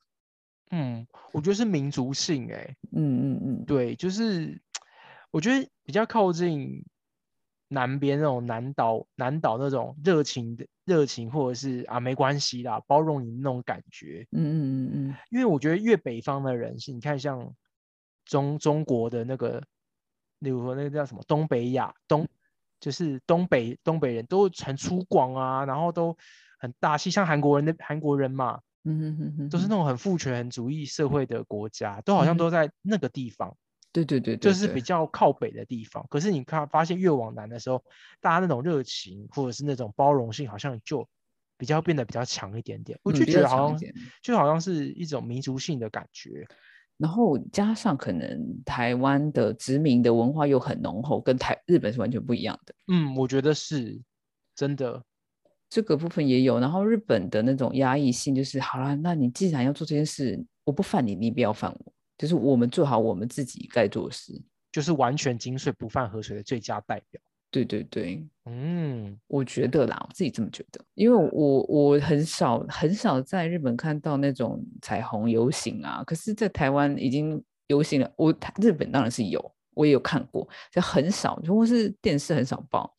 [0.73, 4.61] 嗯，我觉得是民族性哎、嗯嗯嗯，对，就是
[5.31, 6.85] 我觉得比较靠近
[7.69, 14.27] 南边那种南岛南岛那种热情的热情，或者是啊没关系啦，包容你那种感觉。
[14.31, 17.53] 嗯嗯嗯嗯，因为我觉得越北方的人是，你看像
[18.25, 19.63] 中中国的那个，
[20.39, 22.29] 例如说那个叫什么东北亚东，
[22.79, 26.17] 就是东北东北人都很粗犷啊，然后都
[26.59, 33.57] 很大气，像韩国人的韩国人嘛，嗯哼哼哼，都是那种很父权主义社会的国家，都好像嗯都在那个地方，
[34.05, 36.07] 对对对对，对就是比较靠北的地方。
[36.11, 37.83] 可是你看发现越往南的时候，
[38.21, 41.07] 大家那种热情或者是那种包容性，好像就
[41.57, 42.99] 比较变得比较强一点点。
[43.03, 43.81] 我就觉得好像
[44.23, 46.47] 就好像是一种民族性的感觉。
[46.99, 52.75] 然后加上可能台湾的殖民的文化又很浓厚，跟台日本是完全不一样的。
[52.89, 54.01] 嗯，我觉得是
[54.55, 55.03] 真的。
[55.69, 64.33] 这个部分也有，然后日本的那种压抑性，就是好了，那你既然要做这件事，我不犯你，你不要犯我，就是我们做好我们自己该做的事。
[64.73, 67.19] 就是完全井水不犯河水的最佳代表。
[67.51, 78.13] 对对对，嗯，我觉得啦，我自己这么觉得，因为我我很少很少在日本看到那种彩虹游行啊，可是，在台湾已经游行了。
[78.17, 82.93] 我台日本当然是有，我也有看过，就很少，或是电视很少报。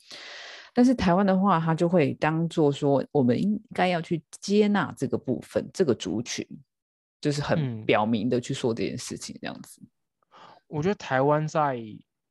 [0.73, 6.47] 但是台湾的话，它就会当做说，我们应该要去接纳这个部分，这个族群，
[7.21, 9.82] 就是很嗯表明的去说这件事情，这样子。
[10.67, 11.82] 我觉得台湾在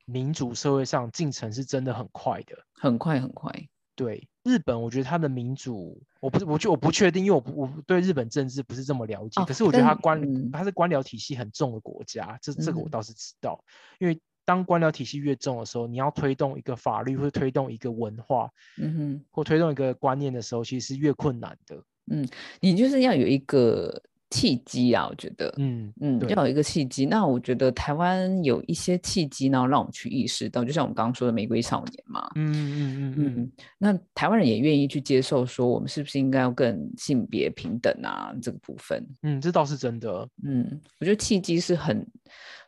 [0.05, 2.55] 民主社会上进程是真的很快的。
[2.73, 3.51] 很快很快，
[3.95, 9.41] 对日本，我觉得它的民主，我不是，我就我不确定，因为我不我对日本政治不是这么了解。
[9.41, 13.61] 哦可是我觉得它但官，嗯它是官僚体系很重的国家，这这个我嗯倒是知道。
[13.99, 19.25] 因为当官僚体系越重的时候，你要推动一个法律或推动一个文化嗯哼。
[19.31, 21.83] 或推动一个观念的时候，其实是越困难的。
[22.09, 22.25] 嗯
[22.61, 27.05] 你就是要有一个契机啊，我觉得，嗯嗯，对要有一个契机。
[27.05, 40.27] 那我觉得台湾有一些契机，然后让我们去意识到，就像我们刚刚说的玫瑰少年嘛，嗯嗯嗯嗯嗯，那台湾人也愿意去接受说，我们是不是应该要更性别平等啊这个部分，嗯，这倒是真的。
[40.43, 42.05] 嗯，我觉得契机是很，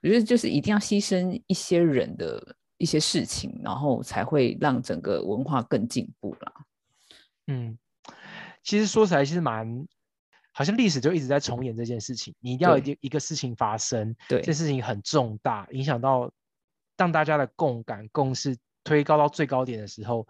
[0.02, 6.54] 我觉得就是一定要牺牲一些人的一些事情，然后才会让整个文化更进步啦。
[7.48, 7.78] 嗯，
[8.64, 9.86] 其实说起来，其实蛮，
[10.60, 12.36] 好像历史就一直在重演这件事情。
[12.42, 16.30] 你一定要有一一个事情发生，对这事情很重大，影响到
[16.98, 20.28] 让大家的共感、共识推高到最高点的时候，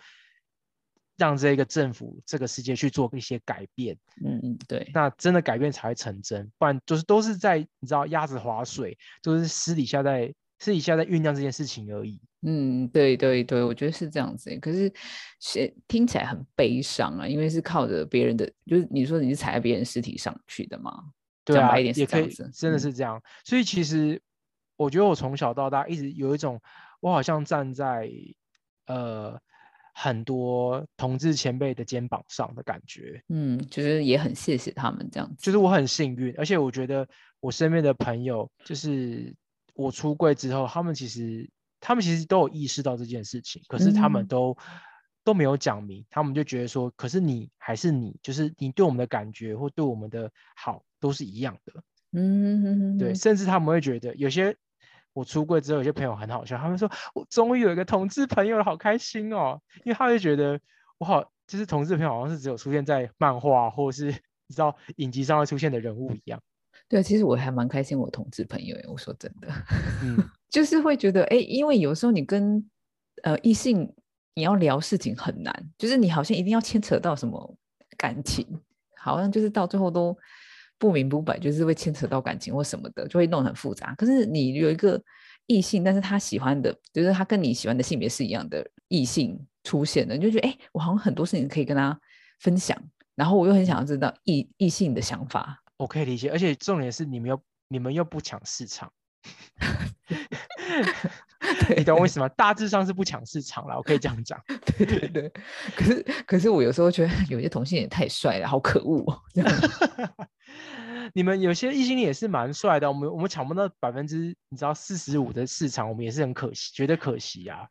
[1.17, 12.21] 让这个政府、这个世界去做一些改变，嗯嗯，对，那真的改变才会成真，不然就是都是在你知道鸭子划水，都是私底下在私底下在酝酿这件事情而已。
[12.41, 14.57] 嗯，对对对，我觉得是这样子欸。
[14.59, 14.91] 可是
[15.39, 21.03] 是听起来很悲伤啊，因为是靠着别人的，就是你说你是踩在别人尸体上去的嘛。
[21.43, 23.21] 对啊，讲白一点是也可以这样子，真的嗯是这样。
[23.43, 24.21] 所以其实
[24.77, 26.61] 我觉得我从小到大一直有一种，
[27.01, 28.09] 我好像站在
[28.85, 29.37] 呃
[29.93, 33.21] 很多同志前辈的肩膀上的感觉。
[33.27, 37.05] 嗯，就是也很谢谢他们这样子，就是我很幸运，而且我觉得
[37.41, 39.35] 我身边的朋友，就是
[39.73, 41.49] 我出柜之后，他们其实
[41.79, 44.57] 他们其实都有意识到这件事情，可是他们嗯都、
[45.23, 51.73] 都没有讲明，他们就觉得说，可是你还是你，就是你对我们的感觉或对我们的好都是一样的，
[52.11, 54.55] 嗯，对，甚至他们会觉得有些。
[55.11, 59.59] 我出柜之后，有些朋友很好笑，他们说我终于有一个同志朋友了，好开心哦！
[59.83, 60.61] 因为他会觉得
[60.99, 64.05] 我好，就是同志朋友好像是只有出现在漫画或是
[64.47, 66.39] 你知道影集上会出现的人物一样。
[66.89, 69.47] 对，其实我还蛮开心，我同志朋友，我说真的，
[70.03, 70.17] 嗯，
[70.49, 72.67] 就是会觉得，哎，因为有时候你跟
[73.21, 73.93] 呃异性
[74.33, 77.57] 你要聊事情很难，就是你好像一定要牵扯到什么
[77.95, 78.43] 感情，
[78.97, 80.17] 好像就是到最后都
[80.79, 83.93] 不明不白，就是会牵扯到感情或什么的，就会弄得很复杂。
[83.93, 84.99] 可是你有一个
[85.45, 91.99] 异性，但是他喜欢的，就是他跟你喜欢的性别是一样的异性出现的，你就觉得，哎，我好像很多事情可以跟他
[92.39, 92.75] 分享，
[93.13, 95.61] 然后我又很想要知道异异性的想法。
[95.79, 98.91] 我可以理解，而且重点是你们又你们又不抢市场，
[101.77, 102.27] 你懂我意思吗？
[102.29, 104.37] 大致上是不抢市场了，我可以这样讲。
[104.77, 105.31] 对对对，
[105.77, 109.21] 可是可是我有时候觉得有些同性也太帅了，好可恶哦！
[111.15, 117.65] 你们有些异性恋也是蛮帅的，我们我们抢不到百分之你知道四十五的市场，我们也是很可惜，觉得可惜啊。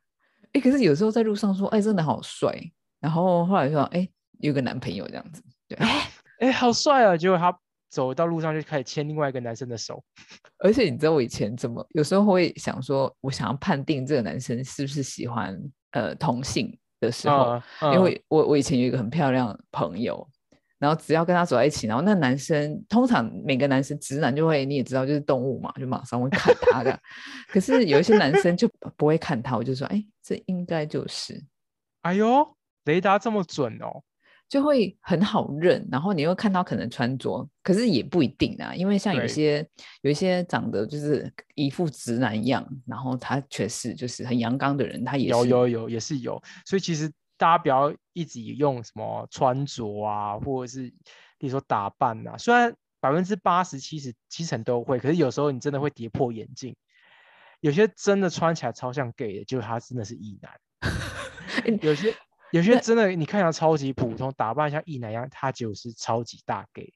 [0.54, 2.58] 哎，可是有时候在路上说，哎，真的好帅，
[3.00, 7.16] 然后后来说，哎，有个男朋友这样子，对，哎，哎，好帅啊！
[7.16, 7.56] 结果他
[7.88, 10.02] 走到路上就开始牵另外一个男生的手。
[10.58, 15.58] 而且你知道我以前怎么，有时候会想说，我想要判定这个男生是不是喜欢
[15.92, 20.28] 呃同性的时候，嗯因为我我以前有一个很漂亮的朋友，
[20.78, 27.00] 然后只要跟他走在一起，然后那男生通常每个男生直男就会你也知道就是动物嘛，就马上会看他的，
[27.48, 31.40] 可是有一些男生就不会看他，我就说哎，这应该就是
[32.02, 32.46] 哎呦，
[32.84, 34.02] 雷达这么准哦。
[34.48, 39.68] 就会很好认，然后你又看到可能穿着，可是也不一定啊，因为像有些
[40.00, 50.88] 有一些长得就是一副直男样，然后他却是就是很阳刚的人，他也是有有有也是有，所以其实大家不要一直用什么穿着啊，或者是
[51.38, 56.74] 比如说打扮啊，虽然百分之八十、七十、七成都会，可是有时候你真的会跌破眼镜。
[57.60, 60.52] 有些真的穿起来超像 gay 的，就是他真的是异男；
[61.82, 62.14] 有些
[62.52, 66.92] 有些那真的你看起来超级普通，打扮像一男一样，他就是超级大 gay。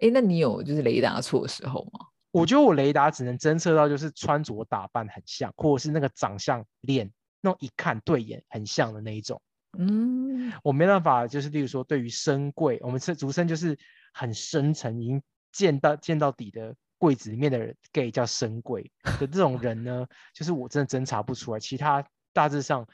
[0.00, 2.06] 哎，那你有就是雷达错的时候吗？
[2.30, 9.40] 我觉得我雷达只能侦测到就是穿着打扮很像，或者是那个长相脸那种一看对眼很像的那一种。
[9.78, 13.78] 嗯，我没办法，就是例如说，对于深柜，我们是俗称就是
[14.12, 18.90] 很深层，已经见到见到底的柜子里面的人，gay 叫深柜
[19.20, 22.86] 的这种人呢，就是我真的侦查不出来，其他大致上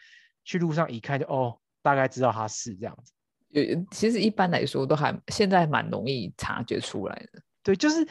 [0.45, 3.13] 去路上一看就哦，大概知道他是这样子。
[3.49, 7.43] 有其实一般来说都还现在蛮容易察觉出来的。
[7.63, 8.07] 对，就是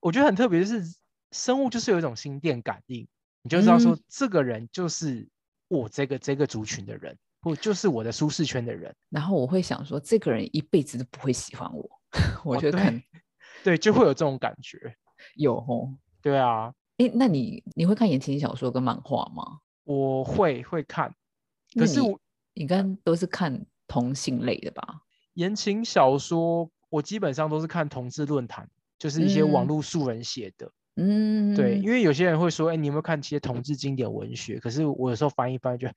[0.00, 0.82] 我觉得很特别，就是
[1.30, 3.08] 生物就是有一种心电感应，
[3.42, 5.26] 你就知道说、嗯这个人就是
[5.68, 8.94] 我这个这个族群的人，或就是我的舒适圈的人。
[9.08, 11.90] 然后我会想说，这个人一辈子都不会喜欢我，
[12.44, 13.02] 我哦对就看
[13.64, 14.94] 对，就会有这种感觉。
[15.36, 15.96] 有哦。
[16.20, 19.58] 对啊，哎，那你你会看言情小说跟漫画吗？
[19.84, 21.12] 我会会看，
[21.74, 22.20] 可是我
[22.54, 24.82] 应该都是看同性类的吧？
[25.34, 30.70] 言情小说我基本上都是看同志论坛，就是一些网嗯络素人写的。
[30.96, 34.58] 嗯，对，因为有些人会说，哎，你有没有看一些同志经典文学？
[34.58, 35.88] 可是我有时候翻一翻，就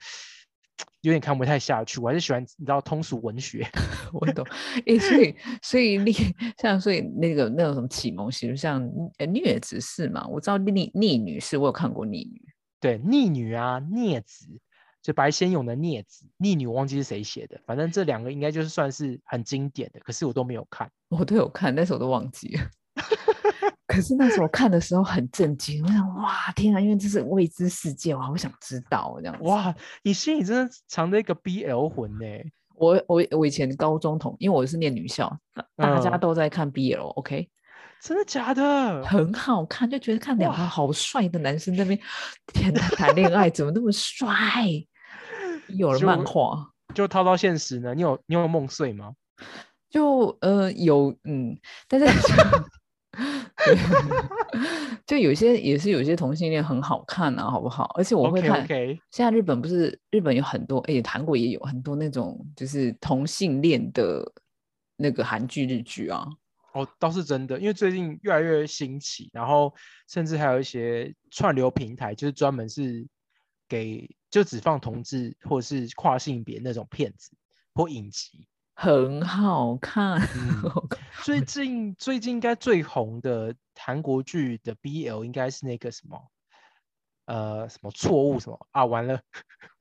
[1.02, 2.00] 有点看不太下去。
[2.00, 3.68] 我还是喜欢你知道通俗文学。
[4.14, 4.46] 我懂。
[4.86, 6.14] 诶，所以所以逆
[6.62, 10.26] 像所以那个那种什么启蒙其实像呃虐子是嘛？
[10.28, 12.42] 我知道逆逆女是我有看过逆女，
[12.80, 14.48] 对，逆女啊，孽子，
[15.06, 20.90] 就白先勇的孽子，逆女我忘记是谁写的，反正这两个应该就是算是很经典的，可是我都没有看。
[21.10, 22.64] 我都有看，但是我都忘记了。
[23.86, 29.44] 可是那时候看的时候很震惊，我想哇天啊，因为这是未知世界，我好想知道这样子。
[29.44, 32.26] 哇，你心里真的藏着一个 BL 魂呢、
[32.74, 37.48] 我我我以前高中同，因为我是念女校，大大家嗯都在看 BL，OK，、
[38.02, 39.04] 真的假的？
[39.06, 42.00] 很好看，就觉得看两个哇好帅的男生在那边
[42.48, 44.28] 天呐，谈恋爱，怎么那么帅？
[45.78, 47.94] 有了漫画，就套到现实呢？
[47.94, 49.14] 你有你有梦碎吗？
[49.90, 51.58] 就呃有嗯，
[51.88, 52.06] 但是
[53.56, 53.78] 对
[55.08, 57.86] 就有些也是有些同性恋很好看啊，好不好？
[57.96, 64.30] 而且我会看现在日本不是日本有很多，哎，韩国也有很多那种就是同性恋的
[64.98, 66.28] 那个韩剧、日剧啊。
[66.74, 69.74] 哦，倒是真的，因为最近越来越兴起，然后
[70.10, 73.08] 甚至还有一些串流平台，就是专门是
[73.68, 77.32] 给就只放同志或是跨性别那种片子
[77.74, 78.48] 或影集。
[78.78, 80.20] 很好看。
[80.36, 80.62] 嗯
[81.24, 86.22] 最近最近应该最红的韩国剧的 BL 应该是那个什么，
[87.26, 88.84] 呃，什么错误什么啊？
[88.86, 89.20] 完了，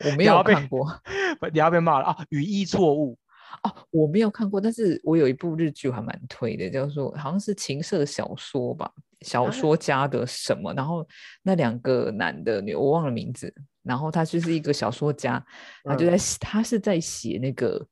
[0.05, 0.89] 我没有看过
[1.53, 2.25] 你要被骂了啊！
[2.31, 3.19] 语义错误，
[3.65, 8.89] 哦，我没有看过，但是我有一部日剧还蛮推的，叫做好像是情色小说吧，
[9.23, 11.07] 小啊说家的什么，然后
[11.43, 13.53] 那两个男的女我忘了名字，
[13.85, 15.45] 然后他就是一个小说家，
[15.85, 17.87] 他就嗯在写他是在写那个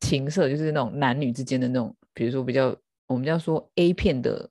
[0.00, 2.76] 情色，就是那种男女之间的那种，比如说比较
[3.06, 4.48] 我们叫说 A 片的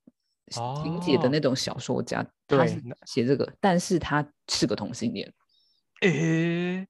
[0.52, 2.66] 情节的哦那种小说家，他
[3.06, 5.32] 写这个，但是他是个同性恋，
[6.02, 6.86] 诶，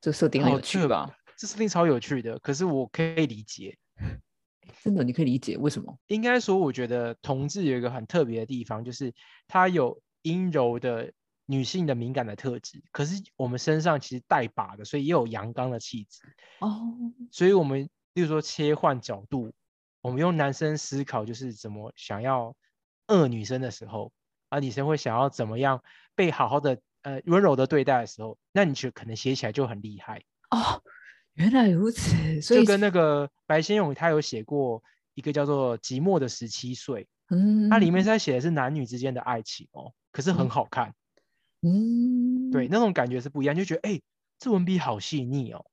[0.00, 1.14] 这设定很有趣吧？
[1.36, 3.76] 这设定超有趣的，可是我可以理解。
[4.82, 5.98] 真的，你可以理解为什么？
[6.06, 9.12] 应该说，我觉得同志有一个很特别的地方，就是
[9.46, 11.12] 他有阴柔的
[11.50, 16.20] 女性的敏感的特质，可是我们身上其实带把的，所以也有阳刚的气质。
[16.58, 16.92] 哦，
[17.30, 19.50] 所以我们例如说切换角度，
[20.02, 22.54] 我们用男生思考，就是怎么想要
[23.06, 24.12] 恶女生的时候，
[24.50, 25.82] 而女生会想要怎么样
[26.14, 30.22] 被好好的呃温柔的对待的时候，那你就可能写起来就很厉害。
[30.50, 30.82] 哦，
[31.32, 34.82] 原来如此，所以就跟那个白先勇他有写过
[35.14, 40.94] 一个叫做《寂寞的十七岁》，嗯，它里面是在写的是男女之间的爱情哦，可是很嗯好看，嗯，
[42.52, 44.00] 对，那种感觉是不一样，就觉得哎、
[44.38, 45.64] 这文笔好细腻哦，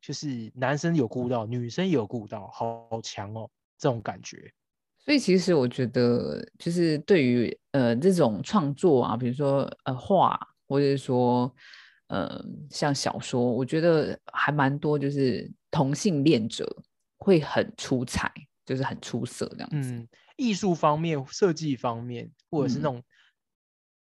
[0.00, 4.52] 就是男生有顾到，女生也有顾到，好好强哦，这种感觉。
[4.98, 10.38] 所以其实我觉得，就是对于呃这种创作啊，比如说呃画，
[10.68, 11.52] 或者是说
[12.06, 12.40] 呃
[12.70, 16.64] 像小说，我觉得还蛮多，就是同性恋者
[17.18, 18.32] 会很出彩，
[18.64, 19.90] 就是很出色这样子。
[19.92, 23.02] 嗯，艺术方面、设计方面，或者是那嗯种、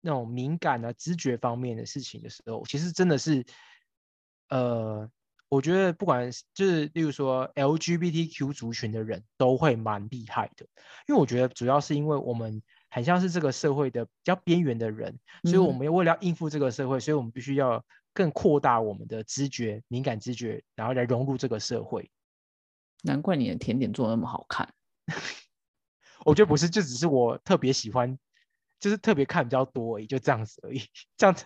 [0.02, 3.46] 那种敏感啊、知觉方面的事情的时候，其实真的是，
[4.50, 5.10] 呃，
[5.50, 10.66] 我觉得不管是就是例如说 LGBTQ 族群的人都会蛮厉害的，
[11.08, 17.84] 因为我觉得主要是因为我们很像是这个社会的比较边缘的人，所以我嗯们为了要应付这个社会，所以我们必须要
[18.14, 22.10] 更扩大我们的知觉、敏感知觉，然后来融入这个社会。
[23.02, 24.74] 难怪你的甜点做的那么好看。
[26.26, 28.20] 我觉得不是，就只是我特别喜欢，
[28.80, 30.82] 就是特别看比较多而已，就这样子而已。
[31.18, 31.46] 这样子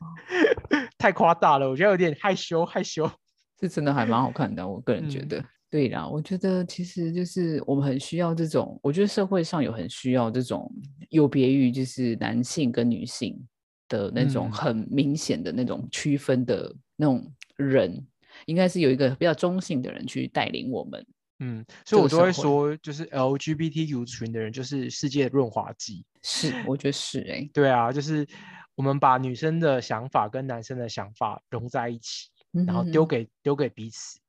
[0.97, 3.09] 太夸大了，我觉得有点害羞害羞。
[3.59, 5.45] 是真的还蛮好看的，我个人觉嗯得。
[5.69, 10.69] 对啦，我觉得其实就是我们很需要这种，我觉得社会上有很需要这种
[11.09, 13.41] 有别于就是男性跟女性
[13.87, 17.25] 的那种嗯很明显的那种区分的那种
[17.55, 18.05] 人，
[18.45, 21.03] 应该是有一个比较中性的人去带领我们。
[21.45, 26.05] 嗯，所以我都会说，就是 LGBTQ 群的人就是世界润滑剂。
[26.21, 28.25] 是，我觉得是哎、对啊，就是
[28.75, 32.29] 我们把女生的想法跟男生的想法融在一起，
[32.65, 34.19] 然后丢嗯给丢给彼此。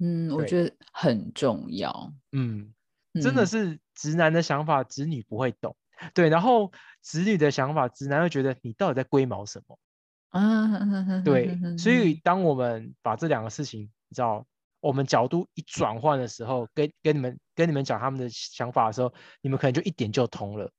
[0.00, 2.12] 嗯，我对觉得很重要。
[2.32, 2.74] 嗯，
[3.22, 5.76] 真的嗯是直男的想法，直女不会懂。
[6.12, 6.72] 对，然后
[7.02, 9.78] 直女的想法，直男会觉得你到底在龟毛什么？
[10.30, 14.44] 啊，对，所以当我们把这两个事情，你知道，
[14.84, 19.10] 我们角度一转换的时候，跟跟你们跟你们讲他们的想法的时候，
[19.40, 20.70] 你们可能就一点就通了。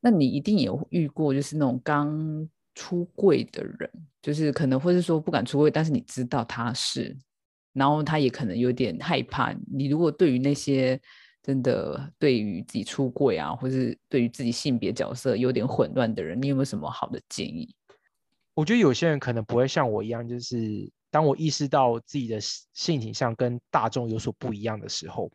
[0.00, 3.90] 那你一定有遇过，就是那种刚出柜的人，
[4.22, 7.14] 就是可能或是说不敢出柜，但是你知道他是，
[7.74, 9.54] 然后他也可能有点害怕。
[9.70, 10.98] 你如果对于那些
[11.42, 17.74] 真的对于自己出柜啊，或是对于自己性别角色有点混乱的人，你有没有什么好的建议？
[18.54, 25.30] 我觉得有些人可能不会像我一样，就是当我意识到自己的性性倾向跟大众有所不一样的时候，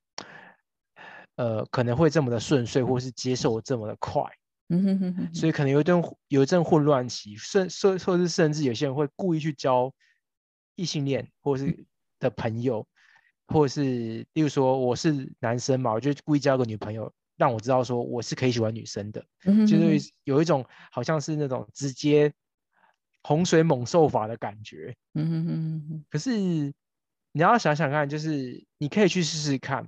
[1.38, 4.22] 呃，可能会这么的顺遂，或是接受这么的快。
[4.68, 9.90] 嗯哼哼哼所以可能有一段有一阵混乱期，甚甚或是甚至有些人会故意去交
[10.76, 11.86] 异性恋或者是
[12.20, 12.86] 的朋友，
[13.48, 22.34] 或者是例如说我是男生嘛，我就故意交个女朋友，让我知道说我是可以喜欢女生的，就嗯哼哼哼是有一种好像是那种直接
[23.24, 24.96] 洪水猛兽法的感觉。
[25.14, 26.32] 嗯哼哼哼哼可是
[27.32, 29.88] 你要想想看，就是你可以去试试看。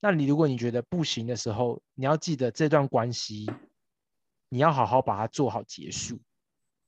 [0.00, 3.50] 那你如果你觉得不行的时候，你要记得这段关系，
[4.48, 6.20] 你要好好把它做好结束。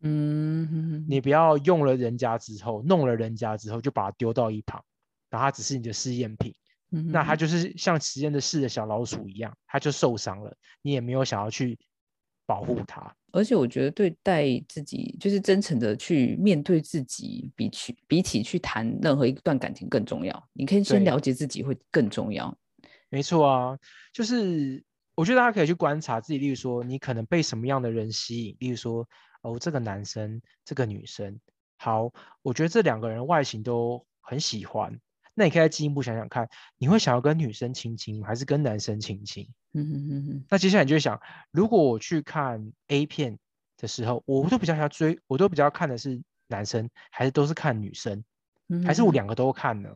[0.02, 4.82] 嗯哼哼你不要用了人家之后，弄了人家之后就把它丢到一旁，
[5.28, 6.54] 然后它只是你的试验品，
[6.92, 11.78] 哼那它就是像实验的试的小老鼠一样，它就受伤了，你也没有想要去
[12.46, 13.14] 保护它。
[13.32, 20.48] 而且我觉得对待自己，就是真诚的去面对自己，比去比起去谈任何一段感情更重要。
[20.52, 22.56] 你可以先对了解自己会更重要。
[23.08, 23.78] 没错啊，
[24.12, 24.82] 就是
[25.14, 29.08] 我觉得大家可以去观察自己，例如说你可能被什么样的人吸引，例如说
[29.42, 31.38] 哦这个男生，这个女生，
[31.76, 32.12] 好，
[32.42, 35.00] 我觉得这两个人外形都很喜欢，
[35.34, 39.48] 那你可以再进一步想想看，你会想要跟女生亲亲，还是跟男生亲亲？
[39.72, 43.38] 嗯嗯嗯嗯，那接下来你就会想，如果我去看 A 片
[43.76, 48.24] 的时候，我都比较想追，我都比较看的是男生，还是都是看女生，
[48.84, 49.90] 还是我嗯两个都看呢？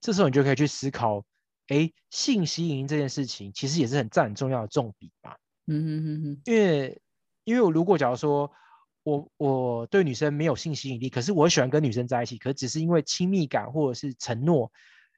[0.00, 1.24] 这时候你就可以去思考，
[1.68, 5.38] 哎，性吸引这件事情其实也是很占很重要的重比吧。
[5.66, 7.00] 嗯哼哼哼，因为
[7.44, 8.50] 因为我如果假如说
[9.02, 14.72] 我我对女生没有性吸引力，可是我喜欢跟女生在一起，可是只是因为亲密感或者是承诺、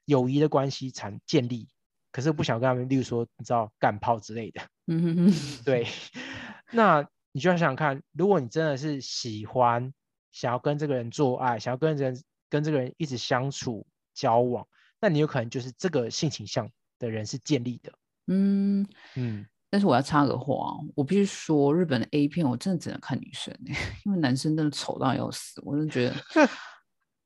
[0.05, 1.68] 友谊的关系才建立，
[2.16, 5.86] 可是不想跟他们，例如说你知道干炮之类的， 嗯哼哼，对，
[6.72, 9.92] 那你就要想想看，如果你真的是喜欢，
[10.32, 14.66] 想要跟这个人做爱，想要跟人跟这个人一直相处交往，
[14.98, 16.66] 那你有可能就是这个性倾向
[16.98, 17.92] 的人是建立的，
[18.28, 18.88] 嗯。
[19.16, 19.44] 嗯。
[19.68, 23.74] 但是我要插个话，我必须说，日本的 A 片我真的只能看女生、欸，
[24.06, 26.48] 因为男生真的丑到要死，我真的觉得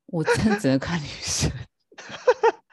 [0.06, 1.48] 我真的只能看女生。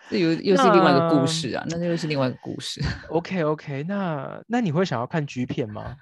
[0.10, 2.82] 这又又是另外一个故事啊，那又是另外一个故事。
[3.10, 5.98] OK OK，那那你会想要看 G 片吗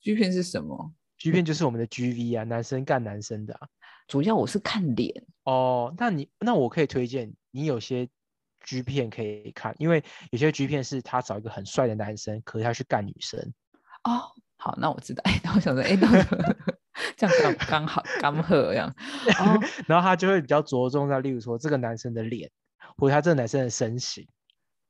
[0.00, 3.68] G 片是什么？？G 片就是我们的 GV 啊，男生干男生的啊。
[4.06, 5.12] 主要我是看脸，
[5.44, 8.08] 哦，那你那我可以推荐你有些
[8.64, 13.38] G 片可以看，因为有些 G 片是他找一个很帅的男生，可是他去干女生。
[14.04, 14.22] 哦，
[14.56, 15.20] 好，那我知道。
[15.24, 16.24] 哎， 那我想说，哎，那我
[17.16, 18.88] 这样刚刚好刚好这样。
[19.40, 22.50] 哦，然后他就会比较着重在，例如说这个男生的脸，
[22.98, 24.28] 或者他这个男生的身形。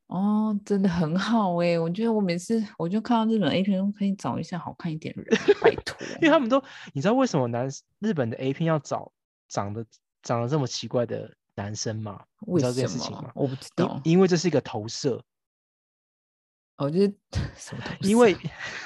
[0.09, 5.95] 哦，真的很好哎、我觉得我每次我就看到日本 A 片，可以找一下好看一点的人， 拜托。
[6.17, 6.63] 因为他们都，
[6.95, 9.13] 你知道为什么男日本的 A 片要找
[9.49, 9.85] 长得
[10.23, 12.25] 长得这么奇怪的男生吗？
[12.47, 13.31] 你为知道这件什么事情吗？
[13.35, 14.01] 我不知道。
[14.05, 15.23] 因为这是一个投射，
[16.79, 17.15] 哦，就是
[17.55, 18.09] 什么东西？
[18.09, 18.35] 因为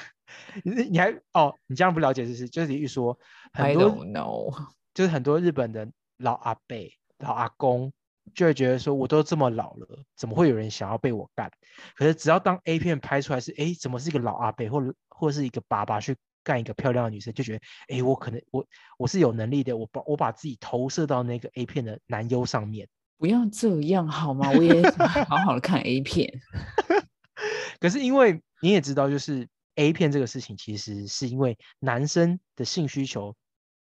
[0.65, 3.17] 你你还哦，你这样不了解就是就是一说
[3.53, 4.53] 很多。
[4.93, 6.77] 就是很多日本的老阿伯、
[7.17, 7.91] 老阿公
[8.33, 11.51] 就会觉得说，我都这么老了，怎么会有人想要被我干？
[11.95, 17.61] 可是只要当 A 片拍出来是，哎，怎么是一个老阿伯或者或者是一个爸爸去干一个漂亮的女生，就觉得，
[17.95, 18.65] 哎，我可能我
[18.97, 22.87] 我是有能力的，我把我把自己投射到那个 A 片的男优上面。
[23.17, 24.49] 不要这样好吗？
[24.51, 26.33] 我也想好好的看 A 片。
[27.79, 33.35] 可是因为你也知道，就是 A 片这个事情，其实是因为男生的性需求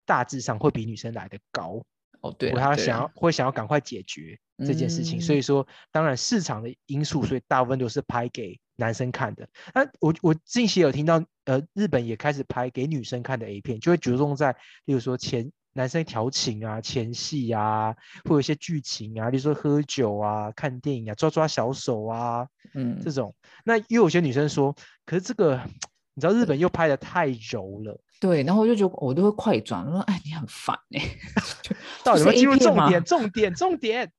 [0.05, 1.83] 大致上会比女生来的高。
[2.21, 9.47] 哦，对我了，对了他想要会想要赶快解决这件事情，所嗯以说当然市场的因素，所以大部分都是拍给男生看的。
[9.73, 14.55] 那我我近期有听到，呃，日本也开始拍给女生看的 A 片，就会着重在，
[14.85, 17.95] 例如说前男生调情啊、前戏啊，
[18.25, 23.33] 会有一些剧情啊，例如说喝酒啊、看电影啊、抓抓小手啊嗯这，种。
[23.65, 25.59] 那又有些女生说，可是这个
[26.13, 27.99] 你知道日本又拍的太柔了。
[28.21, 31.01] 对，然后我就觉得我都会快转，我说哎，你很烦哎、
[31.63, 33.03] 就 到底有没有这是进入重点？
[33.03, 34.11] 重点，重点。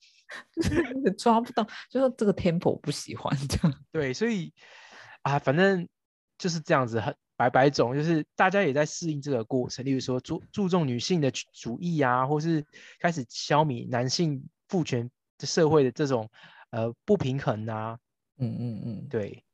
[0.51, 3.85] 就是那个抓不到，就说这个 tempo 我不喜欢这样。
[3.93, 4.51] 对，所以
[5.21, 5.87] 啊，反正
[6.39, 9.85] 就是这样子，很百百种，就是大家也在适应这个过程。
[9.85, 12.65] 例如说注注重女性的主主义啊，或是
[12.99, 16.29] 开始消弭男性父权的社会的这种
[16.71, 17.99] 呃不平衡啊。
[18.39, 19.45] 嗯嗯嗯，对，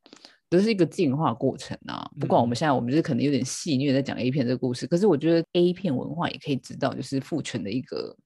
[0.50, 2.10] 这是一个进化过程啊。
[2.18, 8.16] 不管我嗯们现在，我们就是可能有点戏谑在讲 A 片这个故事，可是我觉得 A 片文化也可以知道，就是父权的一个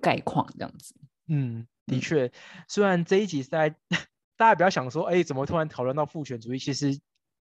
[0.00, 0.94] 概况这样子。
[1.28, 2.32] 嗯，的嗯确，
[2.68, 3.74] 虽然这一集是在
[4.36, 6.58] 大家不要想说，哎，怎么突然讨论到父权主义？
[6.58, 6.98] 其实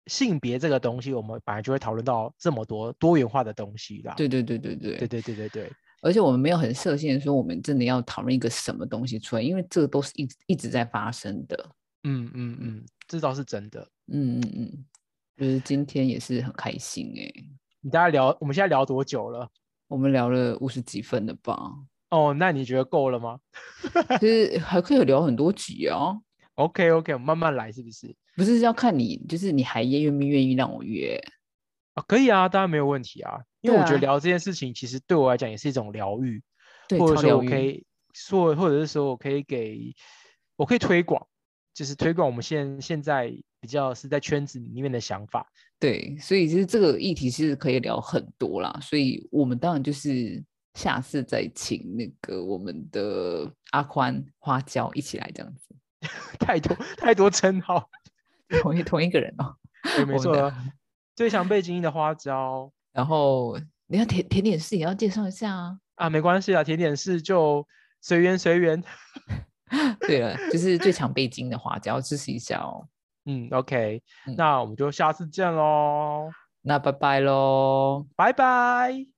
[0.07, 4.13] 性别这个东西，我们本来就会讨论到这么多多元化的东西啦。
[4.15, 5.71] 对对对对对对对对对对。
[6.01, 11.69] 而且我们没有很设限说我们真的要讨论一个什么东西出来，因为这个都是一直一直在发生的。
[12.03, 13.87] 嗯嗯嗯，这倒是真的。
[14.07, 14.85] 嗯嗯嗯，
[15.37, 17.33] 就是今天也是很开心哎、
[17.81, 19.49] 你大概聊，我们现在聊多久了？
[19.87, 21.57] 我们聊了五十几分了吧？
[22.09, 23.39] 哦，那你觉得够了吗
[24.19, 26.17] 其实还可以聊很多集啊？
[26.55, 28.15] OK OK，我们慢慢来，是不是？
[28.35, 31.21] 不是要看你，就是你还愿不愿意让我约？
[31.93, 33.39] 啊，可以啊，当然没有问题啊。
[33.61, 36.41] 因为我觉得聊这件事情，其实对我来讲也是一种疗愈，
[36.87, 37.37] 对，或者说。
[37.37, 39.93] 我可以说，或者是说我可以给，
[40.55, 41.27] 我可以推广，
[41.73, 45.45] 就是推广我们现现在比较是在圈子里面的想法。
[45.79, 50.43] 对，所以其实这个议题其实可以聊很多啦，所以我们当然就是
[50.73, 55.75] 下次再请那个我们的阿宽花椒一起来这样子，
[56.39, 57.89] 太多太多称号，
[58.61, 59.55] 同一同一个人哦。
[59.95, 60.65] 对， 没错啊。
[61.15, 65.79] 最强背景音的花椒然后你要甜甜点师也要介绍一下啊。
[65.95, 67.67] 啊，没关系啊，甜点是就
[68.01, 68.83] 随缘随缘。
[70.01, 72.87] 对了，就是最强背筋的花椒，支持一下哦。
[73.27, 76.29] 嗯，OK，嗯那我们就下次见喽，
[76.61, 78.07] 那拜拜喽。
[78.15, 79.16] 拜拜。